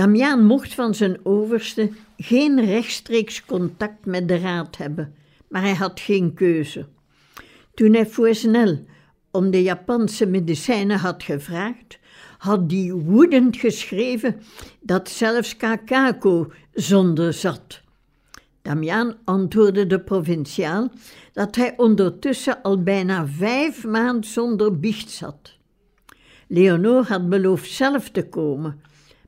Damiaan 0.00 0.44
mocht 0.44 0.74
van 0.74 0.94
zijn 0.94 1.18
overste 1.22 1.90
geen 2.16 2.64
rechtstreeks 2.64 3.44
contact 3.44 4.04
met 4.04 4.28
de 4.28 4.38
raad 4.38 4.76
hebben, 4.76 5.14
maar 5.48 5.62
hij 5.62 5.74
had 5.74 6.00
geen 6.00 6.34
keuze. 6.34 6.86
Toen 7.74 7.94
hij 7.94 8.06
Fouesnel 8.06 8.84
om 9.30 9.50
de 9.50 9.62
Japanse 9.62 10.26
medicijnen 10.26 10.98
had 10.98 11.22
gevraagd, 11.22 11.98
had 12.38 12.68
die 12.68 12.92
woedend 12.92 13.56
geschreven 13.56 14.40
dat 14.80 15.08
zelfs 15.08 15.56
Kakako 15.56 16.52
zonder 16.72 17.32
zat. 17.32 17.80
Damiaan 18.62 19.16
antwoordde 19.24 19.86
de 19.86 20.00
provinciaal 20.00 20.90
dat 21.32 21.56
hij 21.56 21.74
ondertussen 21.76 22.62
al 22.62 22.82
bijna 22.82 23.26
vijf 23.26 23.84
maanden 23.84 24.30
zonder 24.30 24.78
biecht 24.78 25.10
zat. 25.10 25.56
Leonor 26.48 27.04
had 27.06 27.28
beloofd 27.28 27.70
zelf 27.70 28.08
te 28.08 28.28
komen, 28.28 28.80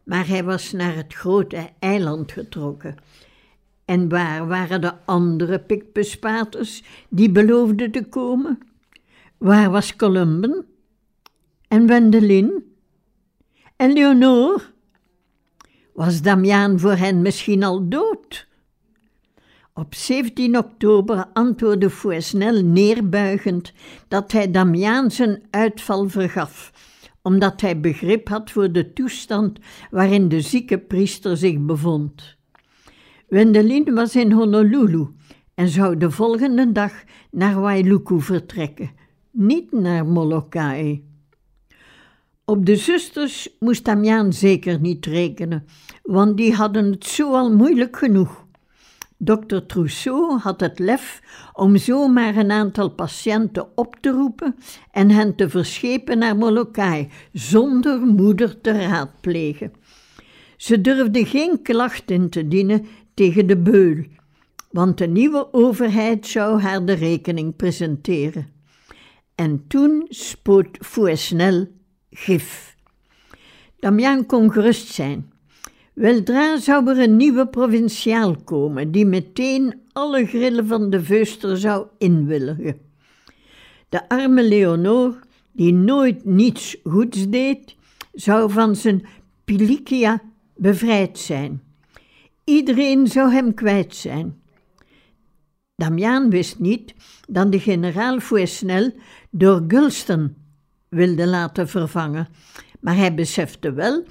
maar 0.05 0.27
hij 0.27 0.45
was 0.45 0.73
naar 0.73 0.95
het 0.97 1.15
grote 1.15 1.71
eiland 1.79 2.33
getrokken. 2.33 2.97
En 3.85 4.09
waar 4.09 4.47
waren 4.47 4.81
de 4.81 4.93
andere 5.05 5.59
pikbespaters 5.59 6.83
die 7.09 7.31
beloofden 7.31 7.91
te 7.91 8.05
komen? 8.05 8.59
Waar 9.39 9.71
was 9.71 9.97
Columben? 9.97 10.67
En 11.69 11.87
Wendelin? 11.87 12.75
En 13.77 13.93
Leonor? 13.93 14.73
Was 15.93 16.23
Damiaan 16.23 16.81
voor 16.81 16.95
hen 16.95 17.23
misschien 17.23 17.63
al 17.63 17.89
dood? 17.89 18.47
Op 19.75 19.95
17 19.95 20.59
oktober 20.59 21.27
antwoordde 21.33 21.91
Fouesnel 21.91 22.63
neerbuigend 22.63 23.73
dat 24.09 24.33
hij 24.33 24.51
Damiaan 24.51 25.11
zijn 25.11 25.43
uitval 25.51 26.09
vergaf, 26.09 26.73
omdat 27.23 27.61
hij 27.61 27.81
begrip 27.81 28.29
had 28.29 28.51
voor 28.51 28.73
de 28.73 28.93
toestand 28.93 29.59
waarin 29.91 30.29
de 30.29 30.41
zieke 30.41 30.79
priester 30.79 31.37
zich 31.37 31.59
bevond. 31.59 32.37
Wendelin 33.29 33.95
was 33.95 34.17
in 34.17 34.33
Honolulu 34.33 35.07
en 35.55 35.69
zou 35.69 35.97
de 35.97 36.11
volgende 36.11 36.73
dag 36.73 36.93
naar 37.31 37.61
Wailuku 37.61 38.21
vertrekken, 38.21 38.91
niet 39.31 39.73
naar 39.73 40.07
Molokai. 40.07 41.05
Op 42.45 42.67
de 42.67 42.77
zusters 42.77 43.57
moest 43.59 43.85
Damiaan 43.85 44.33
zeker 44.33 44.81
niet 44.81 45.07
rekenen, 45.07 45.67
want 46.03 46.37
die 46.37 46.55
hadden 46.55 46.91
het 46.91 47.05
zo 47.05 47.35
al 47.35 47.55
moeilijk 47.55 47.97
genoeg. 47.97 48.42
Dokter 49.25 49.67
Trousseau 49.67 50.39
had 50.39 50.61
het 50.61 50.79
lef 50.79 51.23
om 51.53 51.77
zomaar 51.77 52.37
een 52.37 52.51
aantal 52.51 52.91
patiënten 52.91 53.67
op 53.75 53.97
te 54.01 54.11
roepen 54.11 54.55
en 54.91 55.11
hen 55.11 55.37
te 55.37 55.49
verschepen 55.49 56.19
naar 56.19 56.37
Molokai, 56.37 57.09
zonder 57.33 58.01
moeder 58.01 58.61
te 58.61 58.73
raadplegen. 58.73 59.73
Ze 60.57 60.81
durfde 60.81 61.27
geen 61.27 61.63
klacht 61.63 62.11
in 62.11 62.31
te 62.31 62.49
dienen 62.49 62.87
tegen 63.15 63.47
de 63.47 63.57
beul, 63.57 64.05
want 64.71 64.99
de 64.99 65.07
nieuwe 65.07 65.53
overheid 65.53 66.27
zou 66.27 66.61
haar 66.61 66.85
de 66.85 66.93
rekening 66.93 67.57
presenteren. 67.57 68.47
En 69.35 69.65
toen 69.69 70.07
spoot 70.09 70.79
Fouesnel 70.81 71.67
gif. 72.11 72.77
Damian 73.79 74.27
kon 74.27 74.53
gerust 74.53 74.89
zijn. 74.89 75.32
Weldra 75.93 76.59
zou 76.59 76.89
er 76.89 76.99
een 76.99 77.17
nieuwe 77.17 77.49
provinciaal 77.49 78.37
komen, 78.37 78.91
die 78.91 79.07
meteen 79.07 79.81
alle 79.93 80.27
grillen 80.27 80.67
van 80.67 80.91
de 80.91 81.03
veuster 81.03 81.59
zou 81.59 81.87
inwilligen. 81.99 82.81
De 83.89 84.09
arme 84.09 84.43
Leonor, 84.43 85.19
die 85.53 85.73
nooit 85.73 86.25
niets 86.25 86.77
goeds 86.85 87.29
deed, 87.29 87.77
zou 88.13 88.51
van 88.51 88.77
zijn 88.77 89.07
pilikia 89.45 90.23
bevrijd 90.57 91.19
zijn. 91.19 91.63
Iedereen 92.45 93.07
zou 93.07 93.33
hem 93.33 93.55
kwijt 93.55 93.95
zijn. 93.95 94.41
Damiaan 95.77 96.31
wist 96.31 96.59
niet 96.59 96.95
dat 97.29 97.53
de 97.53 97.61
generaal 97.61 98.21
Fouesnel 98.21 98.93
door 99.31 99.65
Gulston 99.69 100.35
wilde 100.89 101.27
laten 101.27 101.69
vervangen, 101.69 102.29
maar 102.81 102.97
hij 102.97 103.15
besefte 103.15 103.73
wel 103.73 104.05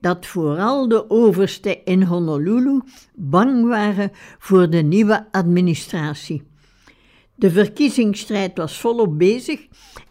dat 0.00 0.26
vooral 0.26 0.88
de 0.88 1.10
oversten 1.10 1.84
in 1.84 2.02
Honolulu 2.02 2.80
bang 3.14 3.66
waren 3.66 4.10
voor 4.38 4.70
de 4.70 4.82
nieuwe 4.82 5.32
administratie. 5.32 6.42
De 7.34 7.50
verkiezingsstrijd 7.50 8.56
was 8.56 8.80
volop 8.80 9.18
bezig 9.18 9.66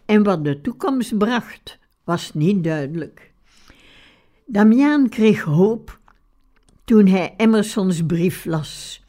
en 0.06 0.24
wat 0.24 0.44
de 0.44 0.62
toekomst 0.62 1.18
bracht 1.18 1.80
was 2.04 2.34
niet 2.34 2.64
duidelijk. 2.64 3.32
Damiaan 4.46 5.10
kreeg 5.10 5.42
hoop 5.42 6.00
toen 6.84 7.08
hij 7.08 7.34
Emersons 7.38 8.06
brief 8.06 8.46
las. 8.46 9.04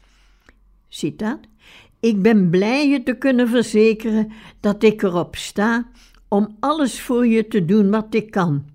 Citaat: 0.87 1.39
Ik 1.99 2.21
ben 2.21 2.49
blij 2.49 2.89
je 2.89 3.03
te 3.03 3.17
kunnen 3.17 3.47
verzekeren 3.47 4.31
dat 4.59 4.83
ik 4.83 5.01
erop 5.03 5.35
sta 5.35 5.87
om 6.27 6.57
alles 6.59 7.01
voor 7.01 7.27
je 7.27 7.47
te 7.47 7.65
doen 7.65 7.89
wat 7.89 8.13
ik 8.13 8.31
kan. 8.31 8.65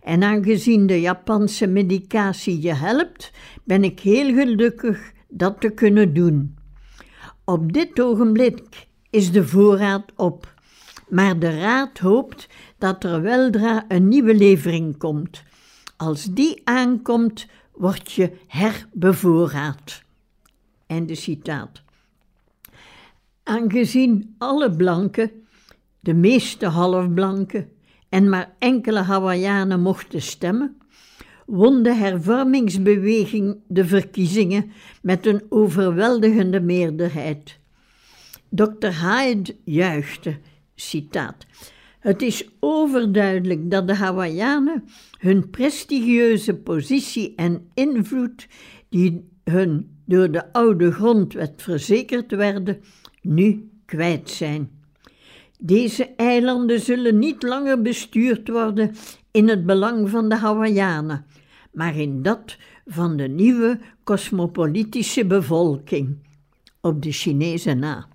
En 0.00 0.22
aangezien 0.22 0.86
de 0.86 1.00
Japanse 1.00 1.66
medicatie 1.66 2.60
je 2.60 2.74
helpt, 2.74 3.32
ben 3.64 3.84
ik 3.84 4.00
heel 4.00 4.34
gelukkig 4.34 5.12
dat 5.28 5.60
te 5.60 5.70
kunnen 5.70 6.14
doen. 6.14 6.58
Op 7.44 7.72
dit 7.72 8.00
ogenblik 8.00 8.86
is 9.10 9.32
de 9.32 9.46
voorraad 9.46 10.04
op, 10.16 10.54
maar 11.08 11.38
de 11.38 11.58
raad 11.58 11.98
hoopt 11.98 12.48
dat 12.78 13.04
er 13.04 13.22
weldra 13.22 13.84
een 13.88 14.08
nieuwe 14.08 14.34
levering 14.34 14.96
komt. 14.96 15.42
Als 15.96 16.24
die 16.24 16.60
aankomt, 16.64 17.46
word 17.72 18.12
je 18.12 18.32
herbevoorraad. 18.46 20.02
Einde 20.86 21.14
citaat. 21.14 21.82
Aangezien 23.42 24.34
alle 24.38 24.76
blanken 24.76 25.30
de 26.00 26.14
meeste 26.14 26.66
halfblanken 26.66 27.68
en 28.10 28.28
maar 28.28 28.54
enkele 28.58 28.98
Hawaiianen 28.98 29.80
mochten 29.80 30.22
stemmen, 30.22 30.76
won 31.46 31.82
de 31.82 31.94
hervormingsbeweging 31.94 33.56
de 33.66 33.84
verkiezingen 33.84 34.72
met 35.02 35.26
een 35.26 35.42
overweldigende 35.48 36.60
meerderheid. 36.60 37.58
Dr. 38.48 38.88
Hyde 38.88 39.56
juichte, 39.64 40.38
citaat, 40.74 41.46
het 42.00 42.22
is 42.22 42.48
overduidelijk 42.60 43.70
dat 43.70 43.86
de 43.86 43.94
Hawaiianen 43.94 44.84
hun 45.18 45.50
prestigieuze 45.50 46.54
positie 46.54 47.34
en 47.36 47.70
invloed, 47.74 48.46
die 48.88 49.28
hun 49.44 49.98
door 50.04 50.30
de 50.30 50.52
oude 50.52 50.92
grondwet 50.92 51.62
verzekerd 51.62 52.30
werden, 52.30 52.80
nu 53.22 53.70
kwijt 53.84 54.30
zijn. 54.30 54.79
Deze 55.62 56.14
eilanden 56.16 56.80
zullen 56.80 57.18
niet 57.18 57.42
langer 57.42 57.82
bestuurd 57.82 58.48
worden 58.48 58.94
in 59.30 59.48
het 59.48 59.66
belang 59.66 60.10
van 60.10 60.28
de 60.28 60.34
Hawaiianen, 60.34 61.26
maar 61.72 61.96
in 61.96 62.22
dat 62.22 62.56
van 62.86 63.16
de 63.16 63.28
nieuwe 63.28 63.78
cosmopolitische 64.04 65.26
bevolking, 65.26 66.16
op 66.80 67.02
de 67.02 67.12
Chinezen 67.12 67.78
na. 67.78 68.08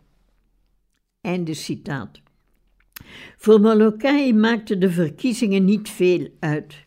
Einde 1.21 1.53
citaat. 1.53 2.21
Voor 3.37 3.61
Molokai 3.61 4.33
maakten 4.33 4.79
de 4.79 4.91
verkiezingen 4.91 5.65
niet 5.65 5.89
veel 5.89 6.27
uit. 6.39 6.83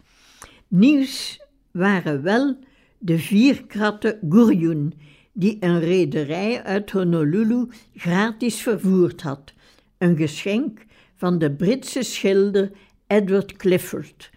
Nieuws 0.68 1.40
waren 1.71 2.23
wel 2.23 2.59
de 2.99 3.18
vier 3.18 3.66
kratten 3.66 4.18
Gurjun, 4.29 4.94
die 5.33 5.57
een 5.61 5.81
rederij 5.81 6.62
uit 6.62 6.90
Honolulu 6.90 7.68
gratis 7.94 8.61
vervoerd 8.61 9.23
had 9.23 9.57
een 9.99 10.17
geschenk 10.17 10.85
van 11.17 11.39
de 11.39 11.53
Britse 11.53 12.03
schilder 12.03 12.71
Edward 13.07 13.57
Clifford. 13.57 14.31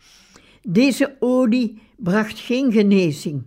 Deze 0.61 1.15
olie 1.19 1.81
bracht 1.97 2.39
geen 2.39 2.71
genezing, 2.71 3.43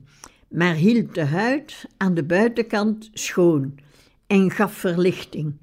maar 0.48 0.74
hield 0.74 1.14
de 1.14 1.24
huid 1.24 1.84
aan 1.96 2.14
de 2.14 2.24
buitenkant 2.24 3.10
schoon 3.12 3.74
en 4.26 4.50
gaf 4.50 4.74
verlichting. 4.74 5.54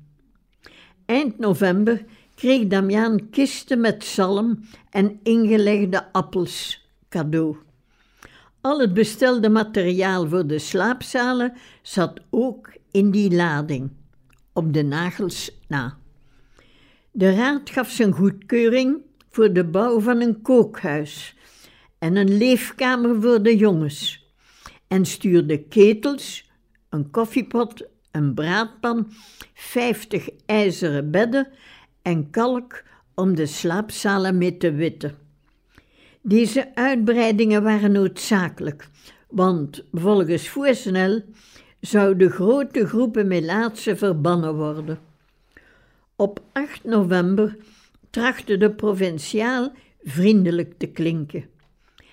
Eind 1.06 1.40
november 1.40 2.06
kreeg 2.36 2.68
Damiaan 2.68 3.30
kisten 3.30 3.82
met 3.82 4.04
zalm 4.04 4.60
en 4.90 5.20
ingelegde 5.24 6.12
appels 6.12 6.90
cadeau. 7.10 7.58
Al 8.62 8.80
het 8.80 8.94
bestelde 8.94 9.50
materiaal 9.50 10.28
voor 10.30 10.48
de 10.48 10.60
slaapzalen 10.60 11.54
zat 11.82 12.20
ook 12.30 12.74
in 12.92 13.12
die 13.12 13.36
lading, 13.36 13.92
op 14.54 14.74
de 14.74 14.84
nagels 14.84 15.52
na. 15.68 16.01
De 17.14 17.36
raad 17.36 17.70
gaf 17.70 17.90
zijn 17.90 18.12
goedkeuring 18.12 19.02
voor 19.30 19.54
de 19.54 19.66
bouw 19.66 20.00
van 20.00 20.22
een 20.22 20.42
kookhuis 20.42 21.36
en 22.00 22.16
een 22.16 22.38
leefkamer 22.38 23.22
voor 23.22 23.44
de 23.44 23.58
jongens 23.58 24.30
en 24.88 25.06
stuurde 25.06 25.64
ketels, 25.64 26.52
een 26.90 27.10
koffiepot, 27.10 27.88
een 28.12 28.34
braadpan, 28.34 29.12
vijftig 29.54 30.30
ijzeren 30.46 31.12
bedden 31.12 31.48
en 32.02 32.30
kalk 32.30 32.84
om 33.16 33.36
de 33.36 33.46
slaapzalen 33.46 34.38
mee 34.38 34.58
te 34.58 34.72
witten. 34.72 35.16
Deze 36.22 36.76
uitbreidingen 36.76 37.64
waren 37.64 37.92
noodzakelijk, 37.92 38.88
want 39.30 39.84
volgens 39.92 40.50
Voersnel 40.50 41.22
zouden 41.80 42.30
grote 42.30 42.88
groepen 42.88 43.28
Melaatsen 43.28 43.98
verbannen 43.98 44.56
worden. 44.56 45.11
Op 46.22 46.40
8 46.52 46.84
november 46.84 47.58
trachtte 48.10 48.58
de 48.58 48.72
provinciaal 48.72 49.72
vriendelijk 50.04 50.74
te 50.78 50.88
klinken. 50.88 51.46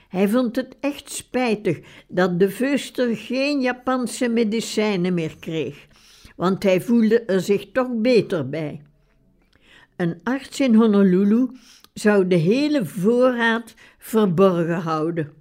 Hij 0.09 0.29
vond 0.29 0.57
het 0.57 0.77
echt 0.81 1.11
spijtig 1.11 1.81
dat 2.07 2.39
de 2.39 2.51
vuster 2.51 3.17
geen 3.17 3.61
Japanse 3.61 4.29
medicijnen 4.29 5.15
meer 5.15 5.37
kreeg, 5.41 5.87
want 6.37 6.63
hij 6.63 6.81
voelde 6.81 7.21
er 7.21 7.41
zich 7.41 7.73
toch 7.73 7.89
beter 7.97 8.49
bij. 8.49 8.83
Een 9.97 10.21
arts 10.23 10.61
in 10.61 10.75
Honolulu 10.75 11.49
zou 11.95 12.27
de 12.27 12.37
hele 12.37 12.85
voorraad 12.85 13.75
verborgen 13.99 14.81
houden. 14.81 15.33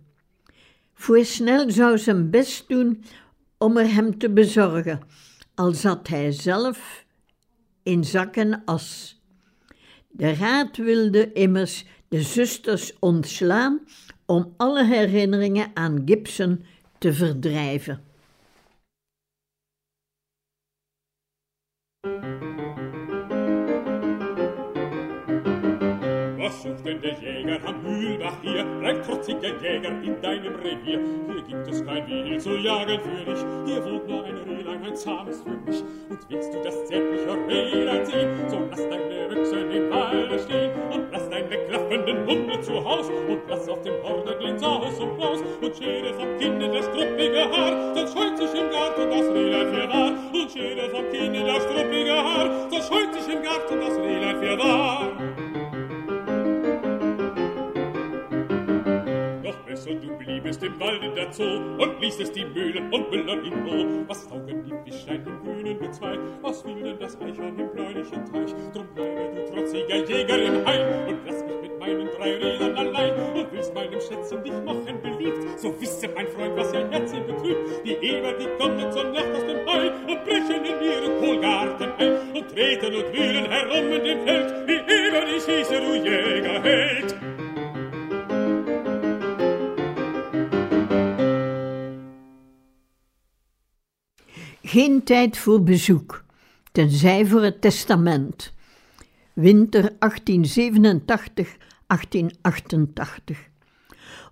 snel 1.22 1.72
zou 1.72 1.98
zijn 1.98 2.30
best 2.30 2.68
doen 2.68 3.04
om 3.58 3.78
er 3.78 3.94
hem 3.94 4.18
te 4.18 4.30
bezorgen, 4.30 5.00
al 5.56 5.72
zat 5.72 6.08
hij 6.08 6.32
zelf 6.32 7.06
in 7.88 8.04
zak 8.04 8.36
en 8.36 8.62
as. 8.65 9.15
De 10.10 10.34
raad 10.34 10.78
wilde 10.78 11.34
immers 11.34 11.86
de 12.08 12.21
zusters 12.21 12.93
ontslaan 13.00 13.80
om 14.26 14.54
alle 14.58 14.86
herinneringen 14.86 15.71
aan 15.73 16.02
Gibson 16.06 16.63
te 16.97 17.13
verdrijven. 17.13 18.02
Was 26.68 26.76
sucht 26.76 26.88
denn 26.88 27.02
der 27.02 27.14
Jäger 27.14 27.60
am 27.66 27.82
Mühlbach 27.82 28.34
hier? 28.42 28.66
Bleib 28.80 29.06
trotziger 29.06 29.54
Jäger 29.62 29.90
in 30.04 30.22
deinem 30.22 30.56
Revier. 30.56 31.00
Hier 31.00 31.42
gibt 31.48 31.68
es 31.70 31.86
kein 31.86 32.08
Wild 32.08 32.42
zu 32.42 32.58
jagen 32.58 33.00
für 33.00 33.32
dich. 33.32 33.40
Hier 33.66 33.86
wohnt 33.86 34.08
nur 34.08 34.26
ein 34.26 34.38
Rehlein, 34.38 34.84
ein 34.84 34.96
zahmes 34.96 35.42
für 35.44 35.50
mich. 35.50 35.82
Und 36.10 36.20
willst 36.30 36.54
du 36.54 36.62
das 36.62 36.86
zärtliche 36.86 37.38
Rehlein 37.48 38.06
sehen, 38.06 38.50
so 38.50 38.60
lass 38.70 38.90
deine 38.90 39.28
Büchsen 39.30 39.72
im 39.72 39.90
Walde 39.90 40.40
stehen. 40.40 40.72
Und 40.92 41.12
lass 41.12 41.30
deine 41.30 41.48
klaffenden 41.48 42.28
Hunde 42.28 42.60
zu 42.60 42.84
Haus. 42.84 43.10
Und 43.10 43.40
lass 43.48 43.70
auf 43.70 43.82
dem 43.84 44.04
Horneglein 44.04 44.60
Saus 44.60 45.00
und 45.00 45.16
Blaus. 45.16 45.40
Und 45.62 45.78
schere 45.78 46.10
es 46.10 46.20
am 46.20 46.38
Kinde 46.38 46.68
das 46.68 46.86
struppige 46.86 47.50
Haar. 47.50 47.96
Sonst 47.96 48.14
scheut 48.14 48.38
sich 48.38 48.62
im 48.62 48.70
Garten 48.70 49.10
das 49.10 49.30
Rehlein 49.30 49.90
wahr. 49.90 50.12
Und 50.34 50.52
schere 50.52 50.88
es 50.88 50.94
am 50.94 51.10
Kinde 51.12 51.46
das 51.46 51.64
struppige 51.64 52.16
Haar. 52.16 52.70
Sonst 52.70 52.88
scheut 52.90 53.14
sich 53.14 53.34
im 53.34 53.42
Garten 53.42 53.80
das 53.80 53.98
Rehlein 53.98 54.38
für 54.38 55.37
besser, 59.88 60.00
du 60.02 60.17
bliebest 60.17 60.63
im 60.63 60.80
Walde 60.80 61.28
Zoo 61.32 61.43
und 61.43 62.02
ließest 62.02 62.36
die 62.36 62.45
Mühlen 62.45 62.91
und 62.91 63.10
Müller 63.10 63.43
in 63.43 63.54
Ruhe. 63.54 64.06
Was 64.08 64.28
taugen 64.28 64.63
die 64.63 64.91
Fischlein 64.91 65.26
im 65.26 65.39
grünen 65.39 65.80
Gezweig? 65.80 66.19
Was 66.41 66.65
will 66.65 66.82
denn 66.84 67.00
das 67.00 67.19
Eichhorn 67.21 67.60
im 67.60 67.69
bläulichen 67.69 68.26
Teich? 68.26 68.54
Drum 68.73 68.88
bleibe 68.93 69.36
du 69.36 69.54
trotziger 69.54 69.95
Jäger 69.95 70.43
im 70.43 70.65
Hain 70.65 71.08
und 71.08 71.19
lass 71.26 71.43
mich 71.43 71.62
mit 71.62 71.80
meinen 71.80 72.08
drei 72.17 72.36
Rädern 72.36 72.76
allein. 72.76 73.13
Und 73.36 73.52
willst 73.52 73.73
meinem 73.73 74.00
Schätzchen 74.02 74.43
dich 74.43 74.54
machen 74.65 75.02
beliebt, 75.02 75.60
so 75.60 75.80
wisse, 75.80 76.08
mein 76.10 76.28
Freund, 76.28 76.56
was 76.58 76.73
ihr 76.73 76.89
Herz 76.89 77.13
ihn 77.13 77.26
betrübt. 77.26 77.86
Die 77.86 77.93
Eber, 77.93 78.34
die 78.34 78.47
kommen 78.58 78.91
zur 78.91 79.04
Nacht 79.06 79.34
aus 79.36 79.45
dem 79.45 79.65
Heu 79.65 79.89
und 80.08 80.26
brechen 80.26 80.65
in 80.65 80.82
ihren 80.82 81.21
Kohlgarten 81.21 81.91
ein 81.97 82.36
und 82.36 82.50
treten 82.50 82.93
und 82.93 83.13
wühlen 83.13 83.50
herum 83.50 83.91
in 83.91 84.04
dem 84.04 84.21
Feld, 84.21 84.67
wie 84.67 84.73
Eber 84.73 85.26
die 85.26 85.39
schieße, 85.39 85.82
du 85.82 85.95
Jägerheld. 85.95 86.87
Geen 94.78 95.04
tijd 95.04 95.38
voor 95.38 95.63
bezoek, 95.63 96.24
tenzij 96.72 97.26
voor 97.26 97.42
het 97.42 97.62
testament. 97.62 98.54
Winter 99.34 99.92
1887-1888. 99.92 99.96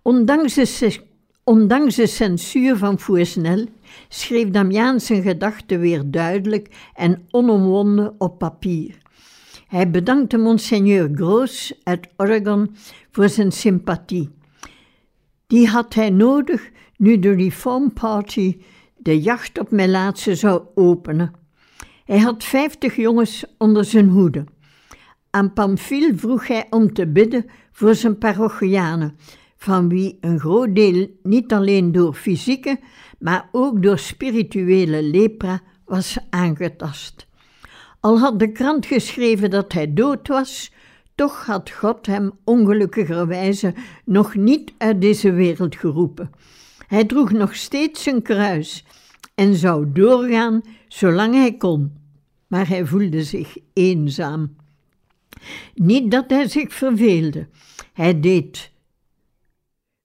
Ondanks 0.01 0.53
de, 0.53 0.99
ondanks 1.43 1.95
de 1.95 2.07
censuur 2.07 2.77
van 2.77 2.99
Fouesnel 2.99 3.65
schreef 4.09 4.49
Damiaan 4.49 4.99
zijn 4.99 5.21
gedachten 5.21 5.79
weer 5.79 6.11
duidelijk 6.11 6.89
en 6.93 7.25
onomwonden 7.31 8.15
op 8.17 8.37
papier. 8.37 8.97
Hij 9.67 9.89
bedankte 9.89 10.37
monseigneur 10.37 11.09
Gross 11.13 11.79
uit 11.83 12.07
Oregon 12.17 12.75
voor 13.11 13.29
zijn 13.29 13.51
sympathie. 13.51 14.29
Die 15.47 15.67
had 15.67 15.93
hij 15.93 16.09
nodig 16.09 16.69
nu 16.97 17.19
de 17.19 17.33
Reform 17.33 17.93
Party 17.93 18.57
de 19.05 19.21
jacht 19.21 19.59
op 19.59 19.71
Melaatse 19.71 20.35
zou 20.35 20.61
openen. 20.75 21.33
Hij 22.05 22.19
had 22.19 22.43
vijftig 22.43 22.95
jongens 22.95 23.45
onder 23.57 23.85
zijn 23.85 24.09
hoede. 24.09 24.43
Aan 25.29 25.53
Pamphile 25.53 26.15
vroeg 26.15 26.47
hij 26.47 26.67
om 26.69 26.93
te 26.93 27.07
bidden 27.07 27.45
voor 27.71 27.95
zijn 27.95 28.17
parochianen, 28.17 29.17
van 29.57 29.89
wie 29.89 30.17
een 30.21 30.39
groot 30.39 30.75
deel 30.75 31.07
niet 31.23 31.53
alleen 31.53 31.91
door 31.91 32.13
fysieke, 32.13 32.79
maar 33.19 33.49
ook 33.51 33.83
door 33.83 33.99
spirituele 33.99 35.03
lepra 35.03 35.61
was 35.85 36.17
aangetast. 36.29 37.27
Al 37.99 38.19
had 38.19 38.39
de 38.39 38.51
krant 38.51 38.85
geschreven 38.85 39.49
dat 39.49 39.73
hij 39.73 39.93
dood 39.93 40.27
was, 40.27 40.73
toch 41.15 41.45
had 41.45 41.69
God 41.69 42.05
hem 42.05 42.31
ongelukkigerwijze 42.43 43.73
nog 44.05 44.35
niet 44.35 44.73
uit 44.77 45.01
deze 45.01 45.31
wereld 45.31 45.75
geroepen. 45.75 46.29
Hij 46.95 47.05
droeg 47.05 47.31
nog 47.31 47.55
steeds 47.55 48.03
zijn 48.03 48.21
kruis 48.21 48.85
en 49.33 49.55
zou 49.55 49.91
doorgaan 49.91 50.61
zolang 50.87 51.33
hij 51.33 51.57
kon, 51.57 51.93
maar 52.47 52.67
hij 52.67 52.85
voelde 52.85 53.23
zich 53.23 53.57
eenzaam. 53.73 54.55
Niet 55.73 56.11
dat 56.11 56.29
hij 56.29 56.47
zich 56.47 56.73
verveelde, 56.73 57.47
hij 57.93 58.19
deed 58.19 58.71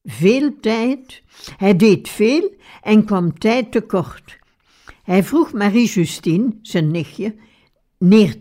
veel 0.03 0.61
tijd, 0.61 1.22
hij 1.57 1.76
deed 1.76 2.09
veel 2.09 2.55
en 2.83 3.05
kwam 3.05 3.38
tijd 3.38 3.72
tekort. 3.72 4.38
Hij 5.03 5.24
vroeg 5.24 5.53
Marie-Justine, 5.53 6.59
zijn 6.62 6.90
nichtje, 6.90 7.35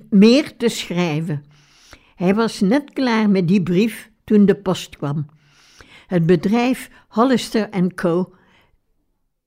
meer 0.10 0.58
te 0.58 0.70
schrijven. 0.70 1.46
Hij 2.16 2.36
was 2.36 2.60
net 2.60 2.94
klaar 2.94 3.30
met 3.30 3.48
die 3.48 3.64
brief 3.64 4.10
toen 4.24 4.46
de 4.46 4.56
post 4.56 4.98
kwam. 4.98 5.26
Het 6.08 6.26
bedrijf 6.26 6.90
Hollister 7.08 7.70
Co 7.96 8.34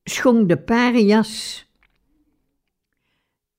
schonk 0.03 0.49
de 0.49 0.57
parias 0.57 1.65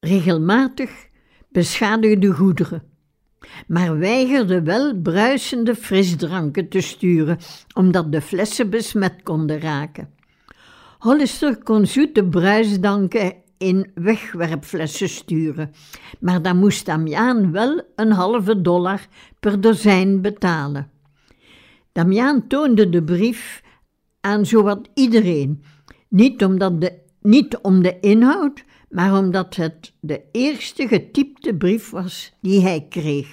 regelmatig 0.01 1.09
beschadigde 1.49 2.33
goederen, 2.33 2.83
maar 3.67 3.99
weigerde 3.99 4.63
wel 4.63 5.01
bruisende 5.01 5.75
frisdranken 5.75 6.69
te 6.69 6.81
sturen, 6.81 7.39
omdat 7.75 8.13
de 8.13 8.21
flessen 8.21 8.71
besmet 8.71 9.23
konden 9.23 9.61
raken. 9.61 10.09
Hollister 10.99 11.63
kon 11.63 11.87
zoete 11.87 12.25
bruisdanken 12.25 13.35
in 13.59 13.91
wegwerpflessen 13.95 15.09
sturen, 15.09 15.71
maar 16.21 16.43
dan 16.43 16.57
moest 16.57 16.87
Damiaan 16.87 17.53
wel 17.53 17.83
een 17.97 18.13
halve 18.13 18.61
dollar 18.61 19.07
per 19.41 19.61
dozijn 19.61 20.21
betalen. 20.21 20.91
Damiaan 21.93 22.47
toonde 22.47 22.89
de 22.89 23.03
brief 23.03 23.63
aan 24.21 24.47
zowat 24.47 24.89
iedereen, 24.95 25.63
niet, 26.15 26.45
omdat 26.45 26.81
de, 26.81 26.93
niet 27.21 27.59
om 27.63 27.83
de 27.83 28.01
inhoud, 28.01 28.65
maar 28.89 29.19
omdat 29.19 29.57
het 29.57 29.93
de 30.01 30.23
eerste 30.33 30.89
getypte 30.89 31.55
brief 31.55 31.91
was 31.91 32.33
die 32.41 32.61
hij 32.61 32.87
kreeg. 32.89 33.29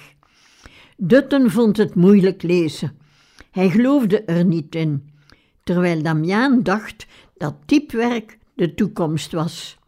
Dutton 0.96 1.50
vond 1.50 1.76
het 1.76 1.94
moeilijk 1.94 2.42
lezen. 2.42 2.98
Hij 3.50 3.70
geloofde 3.70 4.22
er 4.22 4.44
niet 4.44 4.74
in, 4.74 5.10
terwijl 5.62 6.02
Damiaan 6.02 6.62
dacht 6.62 7.06
dat 7.36 7.54
typwerk 7.66 8.38
de 8.54 8.74
toekomst 8.74 9.32
was. 9.32 9.78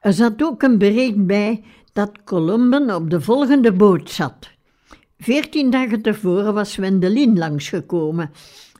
Er 0.00 0.12
zat 0.12 0.42
ook 0.42 0.62
een 0.62 0.78
bericht 0.78 1.26
bij 1.26 1.64
dat 1.92 2.10
Columben 2.24 2.94
op 2.94 3.10
de 3.10 3.20
volgende 3.20 3.72
boot 3.72 4.10
zat. 4.10 4.50
Veertien 5.18 5.70
dagen 5.70 6.02
tevoren 6.02 6.54
was 6.54 6.76
Wendelin 6.76 7.38
langsgekomen 7.38 8.30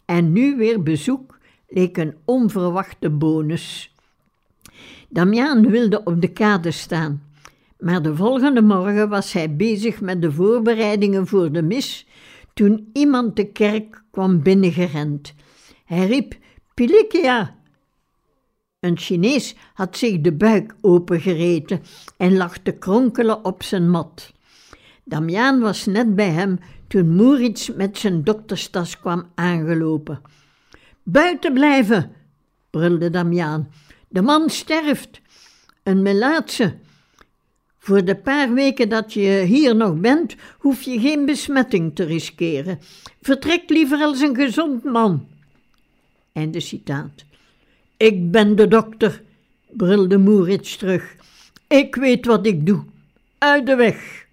en 0.05 0.33
nu 0.33 0.57
weer 0.57 0.83
bezoek 0.83 1.41
leek 1.75 1.97
een 1.97 2.15
onverwachte 2.25 3.11
bonus. 3.11 3.95
Damiaan 5.09 5.71
wilde 5.71 6.05
op 6.05 6.21
de 6.21 6.29
kade 6.29 6.71
staan, 6.71 7.23
maar 7.79 8.03
de 8.03 8.17
volgende 8.17 8.63
morgen 8.63 9.09
was 9.09 9.33
hij 9.33 9.57
bezig 9.57 10.01
met 10.01 10.23
de 10.23 10.33
voorbereidingen 10.33 11.27
voor 11.27 11.53
de 11.53 11.63
mis 11.63 12.07
toen 12.55 12.91
iemand 12.93 13.37
de 13.37 13.45
kerk 13.45 14.03
kwam 14.11 14.43
binnengerend. 14.43 15.35
Hij 15.85 16.07
riep: 16.07 16.35
Pilikia! 16.75 17.57
Een 18.81 18.99
Chinees 18.99 19.55
had 19.75 19.97
zich 19.97 20.21
de 20.21 20.33
buik 20.33 20.75
opengereten 20.81 21.83
en 22.17 22.37
lag 22.37 22.59
te 22.59 22.73
kronkelen 22.73 23.45
op 23.45 23.63
zijn 23.63 23.91
mat. 23.91 24.33
Damiaan 25.05 25.61
was 25.61 25.87
net 25.87 26.15
bij 26.15 26.31
hem 26.31 26.59
toen 26.89 27.15
Moerits 27.15 27.75
met 27.75 27.99
zijn 27.99 28.25
dokterstas 28.25 29.01
kwam 29.01 29.27
aangelopen. 29.35 30.21
Buiten 31.03 31.53
blijven, 31.53 32.13
brulde 32.71 33.11
Damiaan. 33.11 33.71
De 34.09 34.23
man 34.23 34.51
sterft. 34.51 35.21
Een 35.83 36.03
melaatse. 36.03 36.75
Voor 37.79 38.05
de 38.05 38.17
paar 38.17 38.53
weken 38.53 38.89
dat 38.89 39.13
je 39.13 39.43
hier 39.47 39.77
nog 39.77 39.97
bent, 40.01 40.37
hoef 40.59 40.83
je 40.83 41.01
geen 41.01 41.27
besmetting 41.27 41.95
te 41.95 42.05
riskeren. 42.05 42.79
Vertrek 43.21 43.71
liever 43.71 43.99
als 43.99 44.21
een 44.21 44.35
gezond 44.35 44.85
man. 44.85 45.29
Einde 46.33 46.61
citaat. 46.61 47.25
Ik 47.97 48.31
ben 48.31 48.57
de 48.57 48.69
dokter, 48.69 49.23
brulde 49.71 50.19
Moerits 50.19 50.77
terug. 50.77 51.17
Ik 51.69 51.95
weet 51.95 52.27
wat 52.27 52.47
ik 52.47 52.67
doe. 52.67 52.85
Uit 53.39 53.67
de 53.67 53.75
weg. 53.75 54.27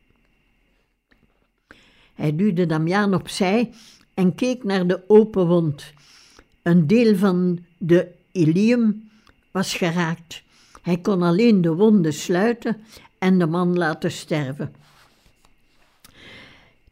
Hij 2.14 2.36
duwde 2.36 2.66
Damiaan 2.66 3.14
opzij 3.14 3.74
en 4.14 4.36
keek 4.36 4.64
naar 4.64 4.88
de 4.88 5.04
open 5.08 5.48
wond. 5.48 5.94
Een 6.62 6.88
deel 6.88 7.16
van 7.16 7.60
de 7.78 8.08
ilium 8.32 9.10
was 9.52 9.74
geraakt. 9.74 10.42
Hij 10.82 10.98
kon 10.98 11.22
alleen 11.22 11.62
de 11.62 11.74
wonden 11.74 12.14
sluiten 12.14 12.78
en 13.18 13.40
de 13.40 13.46
man 13.46 13.78
laten 13.78 14.12
sterven. 14.12 14.74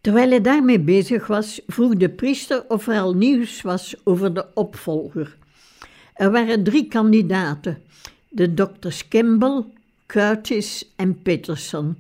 Terwijl 0.02 0.30
hij 0.30 0.42
daarmee 0.42 0.80
bezig 0.80 1.28
was, 1.28 1.62
vroeg 1.68 1.96
de 1.96 2.10
priester 2.10 2.66
of 2.68 2.88
er 2.88 3.00
al 3.00 3.14
nieuws 3.14 3.62
was 3.62 3.96
over 4.04 4.34
de 4.34 4.46
opvolger. 4.54 5.36
Er 6.14 6.32
waren 6.32 6.64
drie 6.64 6.88
kandidaten: 6.88 7.82
de 8.30 8.54
dokters 8.54 9.08
Kimball, 9.08 9.64
Curtis 10.06 10.92
en 10.96 11.22
Peterson. 11.22 11.98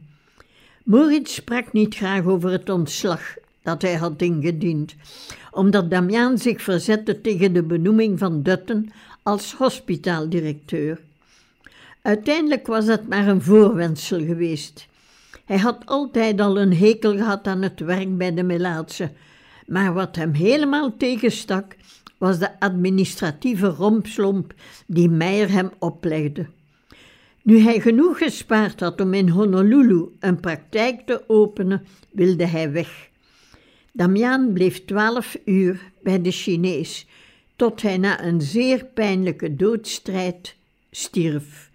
Moritz 0.83 1.33
sprak 1.33 1.73
niet 1.73 1.95
graag 1.95 2.25
over 2.25 2.51
het 2.51 2.69
ontslag 2.69 3.35
dat 3.67 3.81
hij 3.81 3.95
had 3.95 4.21
ingediend, 4.21 4.95
omdat 5.51 5.91
Damiaan 5.91 6.37
zich 6.37 6.61
verzette 6.61 7.21
tegen 7.21 7.53
de 7.53 7.63
benoeming 7.63 8.19
van 8.19 8.43
Dutton 8.43 8.91
als 9.23 9.53
hospitaaldirecteur. 9.53 10.99
Uiteindelijk 12.01 12.67
was 12.67 12.85
dat 12.85 13.07
maar 13.07 13.27
een 13.27 13.41
voorwendsel 13.41 14.19
geweest. 14.25 14.87
Hij 15.45 15.57
had 15.57 15.85
altijd 15.85 16.41
al 16.41 16.59
een 16.59 16.73
hekel 16.73 17.15
gehad 17.17 17.47
aan 17.47 17.61
het 17.61 17.79
werk 17.79 18.17
bij 18.17 18.33
de 18.33 18.43
Melaatse, 18.43 19.11
maar 19.65 19.93
wat 19.93 20.15
hem 20.15 20.33
helemaal 20.33 20.97
tegenstak, 20.97 21.75
was 22.17 22.39
de 22.39 22.59
administratieve 22.59 23.67
rompslomp 23.67 24.53
die 24.85 25.09
Meijer 25.09 25.51
hem 25.51 25.69
oplegde. 25.79 26.45
Nu 27.41 27.59
hij 27.59 27.79
genoeg 27.79 28.17
gespaard 28.17 28.79
had 28.79 29.01
om 29.01 29.13
in 29.13 29.29
Honolulu 29.29 30.05
een 30.19 30.39
praktijk 30.39 31.05
te 31.05 31.23
openen, 31.27 31.85
wilde 32.11 32.45
hij 32.45 32.71
weg. 32.71 33.09
Damiaan 33.97 34.53
bleef 34.53 34.85
twaalf 34.85 35.37
uur 35.45 35.91
bij 36.03 36.21
de 36.21 36.31
Chinees, 36.31 37.05
tot 37.55 37.81
hij 37.81 37.97
na 37.97 38.23
een 38.23 38.41
zeer 38.41 38.85
pijnlijke 38.85 39.55
doodstrijd 39.55 40.55
stierf. 40.91 41.69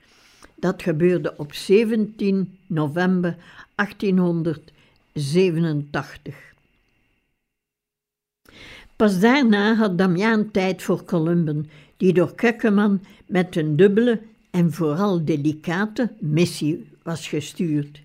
Dat 0.55 0.83
gebeurde 0.83 1.35
op 1.37 1.55
17 1.55 2.59
november 2.67 3.37
1887. 3.75 6.35
Pas 8.97 9.21
daarna 9.21 9.75
had 9.75 9.99
Damiaan 9.99 10.51
tijd 10.51 10.83
voor 10.83 11.05
Columben, 11.05 11.71
die 11.97 12.13
door 12.13 12.35
Kekkeman 12.35 13.03
met 13.27 13.57
een 13.57 13.77
dubbele 13.77 14.21
en 14.51 14.73
vooral 14.73 15.25
delicate 15.25 16.11
missie 16.19 16.89
was 17.03 17.29
gestuurd. 17.29 18.02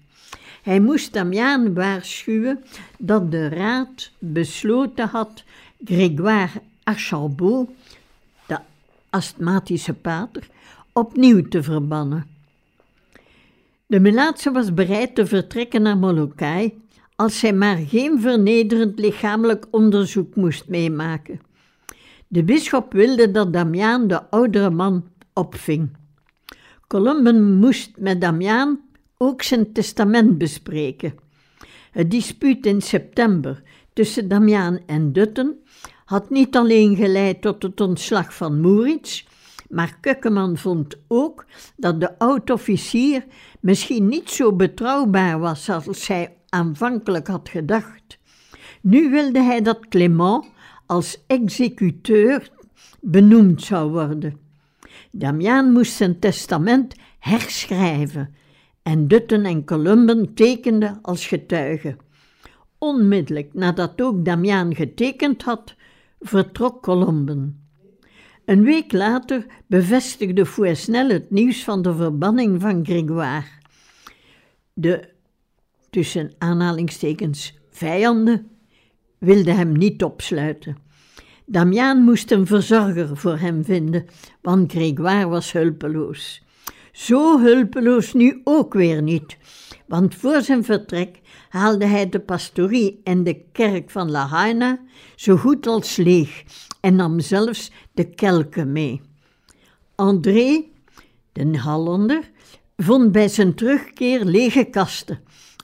Hij 0.67 0.79
moest 0.79 1.13
Damiaan 1.13 1.73
waarschuwen 1.73 2.63
dat 2.97 3.31
de 3.31 3.47
raad 3.47 4.11
besloten 4.19 5.07
had 5.07 5.43
Grégoire 5.85 6.61
Archambault, 6.83 7.69
de 8.47 8.57
astmatische 9.09 9.93
pater, 9.93 10.47
opnieuw 10.91 11.47
te 11.47 11.63
verbannen. 11.63 12.27
De 13.85 13.99
Melaatse 13.99 14.51
was 14.51 14.73
bereid 14.73 15.15
te 15.15 15.25
vertrekken 15.25 15.81
naar 15.81 15.97
Molokai 15.97 16.81
als 17.15 17.41
hij 17.41 17.53
maar 17.53 17.77
geen 17.77 18.21
vernederend 18.21 18.99
lichamelijk 18.99 19.67
onderzoek 19.71 20.35
moest 20.35 20.67
meemaken. 20.67 21.41
De 22.27 22.43
bisschop 22.43 22.93
wilde 22.93 23.31
dat 23.31 23.53
Damiaan 23.53 24.07
de 24.07 24.29
oudere 24.29 24.69
man 24.69 25.07
opving. 25.33 25.89
Columben 26.87 27.57
moest 27.57 27.91
met 27.97 28.21
Damiaan 28.21 28.79
ook 29.17 29.41
zijn 29.41 29.73
testament 29.73 30.37
bespreken. 30.37 31.15
Het 31.91 32.11
dispuut 32.11 32.65
in 32.65 32.81
september 32.81 33.63
tussen 33.93 34.27
Damiaan 34.27 34.79
en 34.85 35.13
Dutten 35.13 35.59
had 36.05 36.29
niet 36.29 36.55
alleen 36.55 36.95
geleid 36.95 37.41
tot 37.41 37.63
het 37.63 37.81
ontslag 37.81 38.33
van 38.33 38.61
Moerits, 38.61 39.27
maar 39.69 39.97
Kukkeman 40.01 40.57
vond 40.57 40.95
ook 41.07 41.45
dat 41.75 41.99
de 41.99 42.19
oud-officier 42.19 43.25
misschien 43.59 44.07
niet 44.07 44.29
zo 44.29 44.53
betrouwbaar 44.53 45.39
was 45.39 45.69
als 45.69 46.07
hij 46.07 46.35
aanvankelijk 46.49 47.27
had 47.27 47.49
gedacht. 47.49 48.17
Nu 48.81 49.09
wilde 49.09 49.41
hij 49.41 49.61
dat 49.61 49.87
Clement 49.87 50.45
als 50.85 51.23
executeur 51.27 52.49
benoemd 53.01 53.63
zou 53.63 53.91
worden. 53.91 54.39
Damiaan 55.11 55.71
moest 55.71 55.93
zijn 55.93 56.19
testament 56.19 56.95
herschrijven 57.19 58.35
en 58.87 59.07
Dutten 59.07 59.45
en 59.45 59.65
Columben 59.65 60.33
tekenden 60.33 60.99
als 61.01 61.27
getuigen. 61.27 61.97
Onmiddellijk 62.77 63.53
nadat 63.53 64.01
ook 64.01 64.25
Damiaan 64.25 64.75
getekend 64.75 65.43
had, 65.43 65.75
vertrok 66.19 66.81
Columben. 66.81 67.67
Een 68.45 68.63
week 68.63 68.91
later 68.91 69.45
bevestigde 69.65 70.45
Fouesnel 70.45 71.09
het 71.09 71.31
nieuws 71.31 71.63
van 71.63 71.81
de 71.81 71.95
verbanning 71.95 72.61
van 72.61 72.85
Grégoire. 72.85 73.47
De, 74.73 75.09
tussen 75.89 76.31
aanhalingstekens, 76.37 77.59
vijanden 77.69 78.47
wilden 79.17 79.55
hem 79.55 79.71
niet 79.71 80.03
opsluiten. 80.03 80.77
Damiaan 81.45 82.03
moest 82.03 82.31
een 82.31 82.47
verzorger 82.47 83.17
voor 83.17 83.37
hem 83.37 83.63
vinden, 83.63 84.05
want 84.41 84.71
Grégoire 84.71 85.27
was 85.27 85.51
hulpeloos. 85.51 86.45
Zo 86.97 87.39
hulpeloos 87.39 88.13
nu 88.13 88.41
ook 88.43 88.73
weer 88.73 89.01
niet, 89.01 89.37
want 89.85 90.15
voor 90.15 90.41
zijn 90.41 90.63
vertrek 90.63 91.19
haalde 91.49 91.85
hij 91.85 92.09
de 92.09 92.19
pastorie 92.19 93.01
en 93.03 93.23
de 93.23 93.41
kerk 93.51 93.89
van 93.89 94.11
La 94.11 94.27
Haina 94.27 94.79
zo 95.15 95.35
goed 95.35 95.67
als 95.67 95.95
leeg 95.95 96.43
en 96.81 96.95
nam 96.95 97.19
zelfs 97.19 97.71
de 97.93 98.09
kelken 98.09 98.71
mee. 98.71 99.01
André, 99.95 100.63
de 101.31 101.59
Hollander, 101.59 102.31
vond 102.77 103.11
bij 103.11 103.27
zijn 103.27 103.55
terugkeer 103.55 104.23
lege 104.23 104.63
kasten 104.63 105.19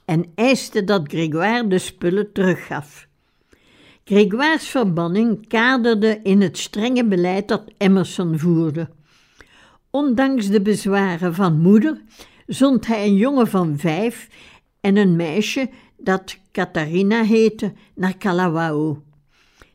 en 0.05 0.25
eiste 0.35 0.83
dat 0.83 1.07
Grégoire 1.07 1.67
de 1.67 1.79
spullen 1.79 2.31
teruggaf. 2.31 3.07
Grégoires 4.03 4.67
verbanning 4.67 5.47
kaderde 5.47 6.19
in 6.23 6.41
het 6.41 6.57
strenge 6.57 7.05
beleid 7.05 7.47
dat 7.47 7.63
Emerson 7.77 8.39
voerde. 8.39 8.89
Ondanks 9.95 10.47
de 10.47 10.61
bezwaren 10.61 11.33
van 11.33 11.61
moeder 11.61 12.01
zond 12.47 12.87
hij 12.87 13.05
een 13.05 13.15
jongen 13.15 13.47
van 13.47 13.77
vijf 13.77 14.29
en 14.81 14.97
een 14.97 15.15
meisje 15.15 15.69
dat 15.97 16.37
Catharina 16.51 17.23
heette 17.23 17.73
naar 17.95 18.17
Kalawao. 18.17 19.03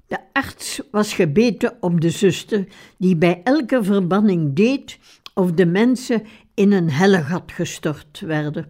De 0.07 0.19
arts 0.33 0.81
was 0.91 1.13
gebeten 1.13 1.77
op 1.81 2.01
de 2.01 2.11
zuster 2.11 2.67
die 2.97 3.17
bij 3.17 3.41
elke 3.45 3.85
verbanning 3.85 4.55
deed 4.55 4.99
of 5.35 5.53
de 5.53 5.67
mensen 5.67 6.23
in 6.55 6.73
een 6.73 6.91
hellegat 6.91 7.53
gestort 7.53 8.21
werden. 8.21 8.67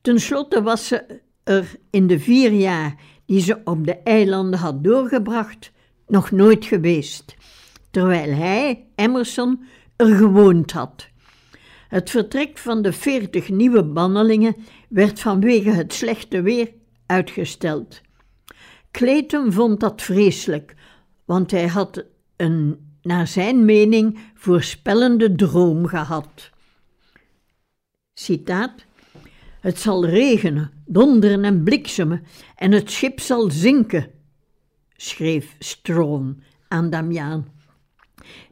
Ten 0.00 0.20
slotte 0.20 0.62
was 0.62 0.86
ze 0.86 1.20
er 1.44 1.76
in 1.90 2.06
de 2.06 2.18
vier 2.18 2.52
jaar 2.52 2.94
die 3.26 3.40
ze 3.40 3.60
op 3.64 3.86
de 3.86 3.96
eilanden 3.96 4.58
had 4.58 4.84
doorgebracht 4.84 5.72
nog 6.06 6.30
nooit 6.30 6.64
geweest, 6.64 7.34
terwijl 7.90 8.32
hij, 8.34 8.86
Emerson, 8.94 9.64
er 9.96 10.16
gewoond 10.16 10.72
had. 10.72 11.08
Het 11.88 12.10
vertrek 12.10 12.58
van 12.58 12.82
de 12.82 12.92
veertig 12.92 13.48
nieuwe 13.48 13.84
bannelingen 13.84 14.56
werd 14.88 15.20
vanwege 15.20 15.70
het 15.70 15.92
slechte 15.92 16.42
weer 16.42 16.72
uitgesteld. 17.06 18.00
Clayton 18.90 19.52
vond 19.52 19.80
dat 19.80 20.02
vreselijk, 20.02 20.74
want 21.24 21.50
hij 21.50 21.66
had 21.66 22.04
een, 22.36 22.78
naar 23.02 23.26
zijn 23.26 23.64
mening, 23.64 24.18
voorspellende 24.34 25.34
droom 25.34 25.86
gehad. 25.86 26.50
Citaat: 28.14 28.84
Het 29.60 29.78
zal 29.78 30.06
regenen, 30.06 30.70
donderen 30.86 31.44
en 31.44 31.62
bliksemen, 31.62 32.24
en 32.56 32.72
het 32.72 32.90
schip 32.90 33.20
zal 33.20 33.50
zinken, 33.50 34.10
schreef 34.96 35.56
Stroon 35.58 36.42
aan 36.68 36.90
Damiaan. 36.90 37.48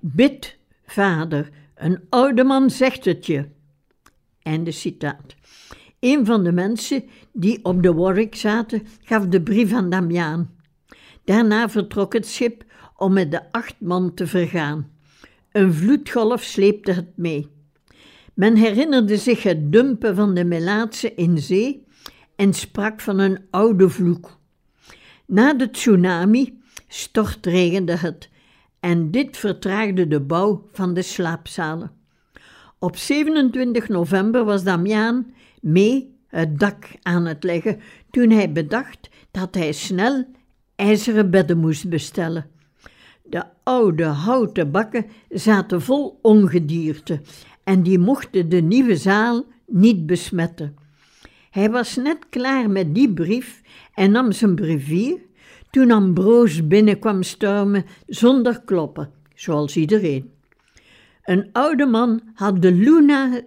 Bid, 0.00 0.58
vader, 0.84 1.50
een 1.74 2.00
oude 2.08 2.44
man 2.44 2.70
zegt 2.70 3.04
het 3.04 3.26
je. 3.26 3.48
Einde 4.42 4.70
citaat. 4.70 5.34
Een 6.00 6.26
van 6.26 6.44
de 6.44 6.52
mensen 6.52 7.04
die 7.32 7.64
op 7.64 7.82
de 7.82 7.94
Warwick 7.94 8.34
zaten, 8.34 8.86
gaf 9.02 9.26
de 9.26 9.42
brief 9.42 9.72
aan 9.72 9.90
Damiaan. 9.90 10.50
Daarna 11.24 11.68
vertrok 11.68 12.12
het 12.12 12.26
schip 12.26 12.64
om 12.96 13.12
met 13.12 13.30
de 13.30 13.52
acht 13.52 13.74
man 13.80 14.14
te 14.14 14.26
vergaan. 14.26 14.90
Een 15.52 15.74
vloedgolf 15.74 16.42
sleepte 16.42 16.92
het 16.92 17.16
mee. 17.16 17.50
Men 18.34 18.56
herinnerde 18.56 19.16
zich 19.16 19.42
het 19.42 19.72
dumpen 19.72 20.14
van 20.14 20.34
de 20.34 20.44
Melaatse 20.44 21.14
in 21.14 21.38
zee 21.38 21.86
en 22.36 22.52
sprak 22.52 23.00
van 23.00 23.18
een 23.18 23.38
oude 23.50 23.88
vloek. 23.88 24.38
Na 25.26 25.54
de 25.54 25.70
tsunami 25.70 26.60
stortregende 26.88 27.96
het 27.96 28.30
en 28.82 29.10
dit 29.10 29.36
vertraagde 29.36 30.08
de 30.08 30.20
bouw 30.20 30.68
van 30.72 30.94
de 30.94 31.02
slaapzalen. 31.02 31.90
Op 32.78 32.96
27 32.96 33.88
november 33.88 34.44
was 34.44 34.64
Damiaan 34.64 35.34
mee 35.60 36.14
het 36.26 36.58
dak 36.58 36.84
aan 37.02 37.26
het 37.26 37.44
leggen 37.44 37.80
toen 38.10 38.30
hij 38.30 38.52
bedacht 38.52 39.10
dat 39.30 39.54
hij 39.54 39.72
snel 39.72 40.24
ijzeren 40.76 41.30
bedden 41.30 41.58
moest 41.58 41.88
bestellen. 41.88 42.46
De 43.22 43.44
oude 43.62 44.04
houten 44.04 44.70
bakken 44.70 45.06
zaten 45.28 45.82
vol 45.82 46.18
ongedierte 46.22 47.20
en 47.64 47.82
die 47.82 47.98
mochten 47.98 48.48
de 48.48 48.60
nieuwe 48.60 48.96
zaal 48.96 49.44
niet 49.66 50.06
besmetten. 50.06 50.76
Hij 51.50 51.70
was 51.70 51.96
net 51.96 52.28
klaar 52.30 52.70
met 52.70 52.94
die 52.94 53.12
brief 53.12 53.62
en 53.94 54.10
nam 54.10 54.32
zijn 54.32 54.54
brevier 54.54 55.18
toen 55.72 55.90
Ambroos 55.90 56.66
binnenkwam 56.66 57.22
stormen 57.22 57.84
zonder 58.06 58.62
kloppen, 58.64 59.12
zoals 59.34 59.76
iedereen. 59.76 60.32
Een 61.24 61.48
oude 61.52 61.86
man 61.86 62.20
had 62.34 62.62
de 62.62 62.72
Luna 62.72 63.40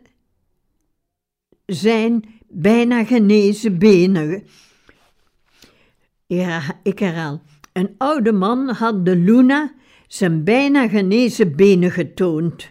zijn 1.66 2.24
bijna 2.48 3.04
genezen 3.04 3.80
benen. 3.80 4.44
Ja, 6.26 6.80
ik 6.84 7.00
herhaal. 7.00 7.42
Een 7.74 7.96
oude 7.98 8.32
man 8.32 8.70
had 8.70 9.06
de 9.06 9.16
Luna 9.16 9.74
zijn 10.08 10.44
bijna 10.44 10.88
genezen 10.88 11.56
benen 11.56 11.92
getoond. 11.92 12.70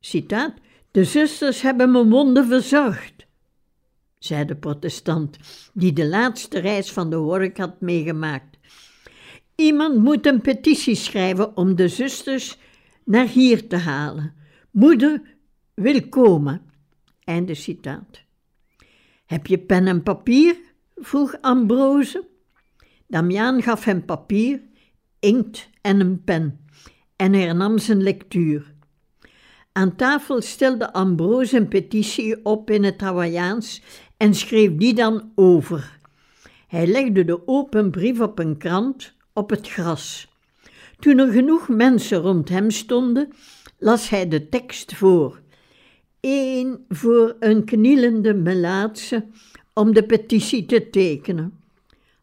Citaat: 0.00 0.54
De 0.90 1.04
zusters 1.04 1.62
hebben 1.62 1.90
mijn 1.90 2.10
wonden 2.10 2.46
verzorgd, 2.46 3.19
zei 4.20 4.44
de 4.44 4.56
protestant, 4.56 5.36
die 5.72 5.92
de 5.92 6.06
laatste 6.06 6.58
reis 6.58 6.92
van 6.92 7.10
de 7.10 7.16
Warwick 7.16 7.56
had 7.56 7.80
meegemaakt. 7.80 8.58
Iemand 9.54 9.96
moet 9.96 10.26
een 10.26 10.40
petitie 10.40 10.94
schrijven 10.94 11.56
om 11.56 11.74
de 11.76 11.88
zusters 11.88 12.58
naar 13.04 13.26
hier 13.26 13.68
te 13.68 13.76
halen. 13.76 14.34
Moeder 14.70 15.22
wil 15.74 16.08
komen. 16.08 16.62
Einde 17.24 17.54
citaat. 17.54 18.24
Heb 19.26 19.46
je 19.46 19.58
pen 19.58 19.86
en 19.86 20.02
papier? 20.02 20.56
vroeg 20.96 21.34
Ambrose. 21.40 22.28
Damiaan 23.06 23.62
gaf 23.62 23.84
hem 23.84 24.04
papier, 24.04 24.62
inkt 25.18 25.70
en 25.80 26.00
een 26.00 26.24
pen 26.24 26.60
en 27.16 27.32
hernam 27.32 27.78
zijn 27.78 28.02
lectuur. 28.02 28.74
Aan 29.72 29.96
tafel 29.96 30.40
stelde 30.40 30.92
Ambrose 30.92 31.56
een 31.56 31.68
petitie 31.68 32.44
op 32.44 32.70
in 32.70 32.84
het 32.84 33.00
Hawaiiaans 33.00 33.82
en 34.20 34.34
schreef 34.34 34.76
die 34.76 34.94
dan 34.94 35.32
over. 35.34 35.98
Hij 36.66 36.86
legde 36.86 37.24
de 37.24 37.48
open 37.48 37.90
brief 37.90 38.20
op 38.20 38.38
een 38.38 38.56
krant 38.56 39.12
op 39.32 39.50
het 39.50 39.68
gras. 39.68 40.28
Toen 40.98 41.18
er 41.18 41.32
genoeg 41.32 41.68
mensen 41.68 42.18
rond 42.18 42.48
hem 42.48 42.70
stonden, 42.70 43.32
las 43.78 44.08
hij 44.08 44.28
de 44.28 44.48
tekst 44.48 44.94
voor. 44.94 45.40
Eén 46.20 46.84
voor 46.88 47.36
een 47.38 47.64
knielende 47.64 48.34
melaatse 48.34 49.24
om 49.72 49.94
de 49.94 50.02
petitie 50.02 50.66
te 50.66 50.90
tekenen. 50.90 51.60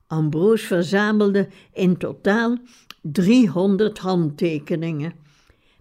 Ambroos 0.07 0.62
verzamelde 0.62 1.47
in 1.73 1.97
totaal 1.97 2.57
300 3.01 3.97
handtekeningen. 3.97 5.13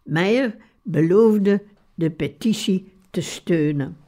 Meijer 0.02 0.56
beloofde 0.82 1.62
de 1.94 2.10
petitie 2.10 2.92
te 3.10 3.20
steunen. 3.20 4.05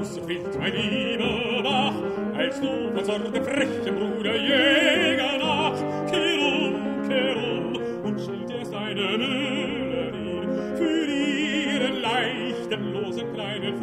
Grausig 0.00 0.26
wild, 0.26 0.58
mein 0.58 0.72
lieber 0.72 1.62
Bach, 1.62 1.94
als 2.36 2.60
du 2.60 2.90
von 2.94 3.04
so 3.04 3.18
dem 3.18 3.44
frechen 3.44 3.96
Bruder 3.96 4.36
Jäger 4.36 5.38
nach, 5.38 5.76
kehr 6.10 7.36
um, 7.36 7.76
und 8.04 8.20
schild 8.20 8.50
erst 8.50 8.74
eine 8.74 9.18
Melodie 9.18 10.48
für 10.76 11.06
ihren 11.06 12.00
leichten, 12.00 12.92
losen 12.92 13.32
kleinen 13.34 13.74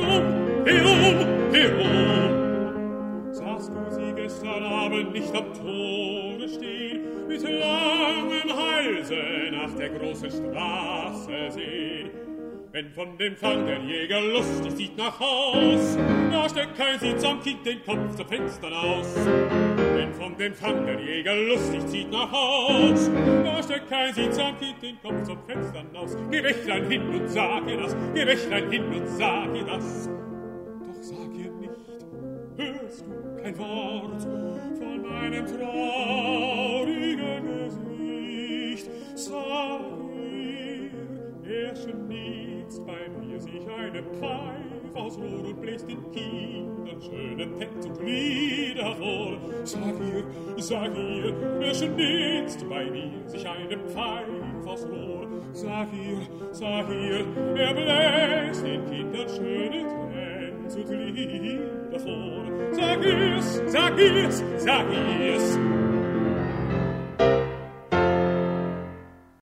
um, 0.00 0.64
kehr 0.64 0.84
um, 0.84 1.52
kehr 1.52 1.74
um. 1.80 3.32
Sahst 3.32 3.70
du 3.70 3.90
sie 3.90 4.12
gestern 4.14 4.64
Abend 4.64 5.12
nicht 5.12 5.34
am 5.34 5.52
Tore 5.54 6.48
stehen, 6.48 7.00
mit 7.26 7.42
langem 7.42 8.56
Halse 8.56 9.22
nach 9.50 9.74
der 9.76 9.88
großen 9.90 10.30
Straße 10.30 11.50
sehen, 11.50 12.19
Wenn 12.72 12.88
von 12.90 13.18
dem 13.18 13.34
Fang 13.34 13.66
der 13.66 13.80
Jäger 13.80 14.20
lustig 14.20 14.70
sieht 14.76 14.96
nach 14.96 15.18
Haus, 15.18 15.98
da 16.30 16.48
steckt 16.48 16.76
kein 16.76 17.00
Sitz 17.00 17.24
am 17.24 17.42
Kind 17.42 17.66
den 17.66 17.84
Kopf 17.84 18.14
zu 18.14 18.24
Fenstern 18.24 18.72
aus. 18.72 19.12
Wenn 19.96 20.14
von 20.14 20.36
dem 20.36 20.54
Fang 20.54 20.86
der 20.86 21.00
Jäger 21.00 21.34
lustig 21.34 21.84
zieht 21.88 22.08
nach 22.12 22.30
Haus, 22.30 23.10
da 23.44 23.60
steckt 23.60 23.88
kein 23.88 24.14
Sitz 24.14 24.38
am 24.38 24.56
Kind 24.60 24.80
den 24.82 25.02
Kopf 25.02 25.20
zum 25.24 25.38
Fenstern 25.48 25.88
aus. 25.96 26.16
Geh 26.30 26.44
Wächlein 26.44 26.88
hin 26.88 27.08
und 27.08 27.28
sag 27.28 27.68
ihr 27.68 27.76
das, 27.76 27.96
geh 28.14 28.24
Wächlein 28.24 28.70
hin 28.70 28.84
und 28.84 29.08
sag 29.08 29.52
ihr 29.52 29.64
das. 29.64 30.08
Doch 30.08 31.02
sag 31.02 31.34
ihr 31.34 31.50
nicht, 31.50 32.06
hörst 32.56 33.04
du 33.04 33.42
kein 33.42 33.58
Wort 33.58 34.22
von 34.22 35.02
meinem 35.02 35.44
traurigen 35.44 37.48
Gesicht. 37.66 38.88
Sag 39.16 39.80
ihr, 40.22 40.92
er 41.50 41.74
schon 41.74 42.06
nie 42.06 42.49
jetzt 42.70 42.86
bei 42.86 43.08
mir 43.20 43.40
sich 43.40 43.66
eine 43.68 44.00
Pfeif 44.00 44.94
aus 44.94 45.18
Rohr 45.18 45.44
und 45.44 45.60
bläst 45.60 45.88
den 45.88 46.00
Kindern 46.12 47.00
schönen 47.02 47.58
Text 47.58 47.88
und 47.88 48.00
Lieder 48.06 48.94
vor. 48.94 49.38
Sag 49.64 49.94
ihr, 49.98 50.24
sag 50.58 50.96
ihr, 50.96 51.34
wer 51.58 51.74
schon 51.74 51.98
jetzt 51.98 52.68
bei 52.68 52.88
mir 52.88 53.10
sich 53.26 53.44
eine 53.48 53.76
Pfeif 53.76 54.66
aus 54.66 54.86
Rohr. 54.86 55.26
Sag 55.52 55.88
ihr, 55.92 56.20
sag 56.52 56.88
ihr, 56.90 57.26
wer 57.54 57.74
bläst 57.74 58.64
den 58.64 58.84
Kindern 58.86 59.28
schöne 59.28 59.86
Text 60.12 60.76
und 60.76 60.90
Lieder 60.90 61.98
vor. 61.98 62.72
Sag 62.72 63.04
ihr's, 63.04 63.62
sag 63.66 63.98
ihr's, 63.98 64.44
sag 64.58 64.86
ihr's, 64.92 65.58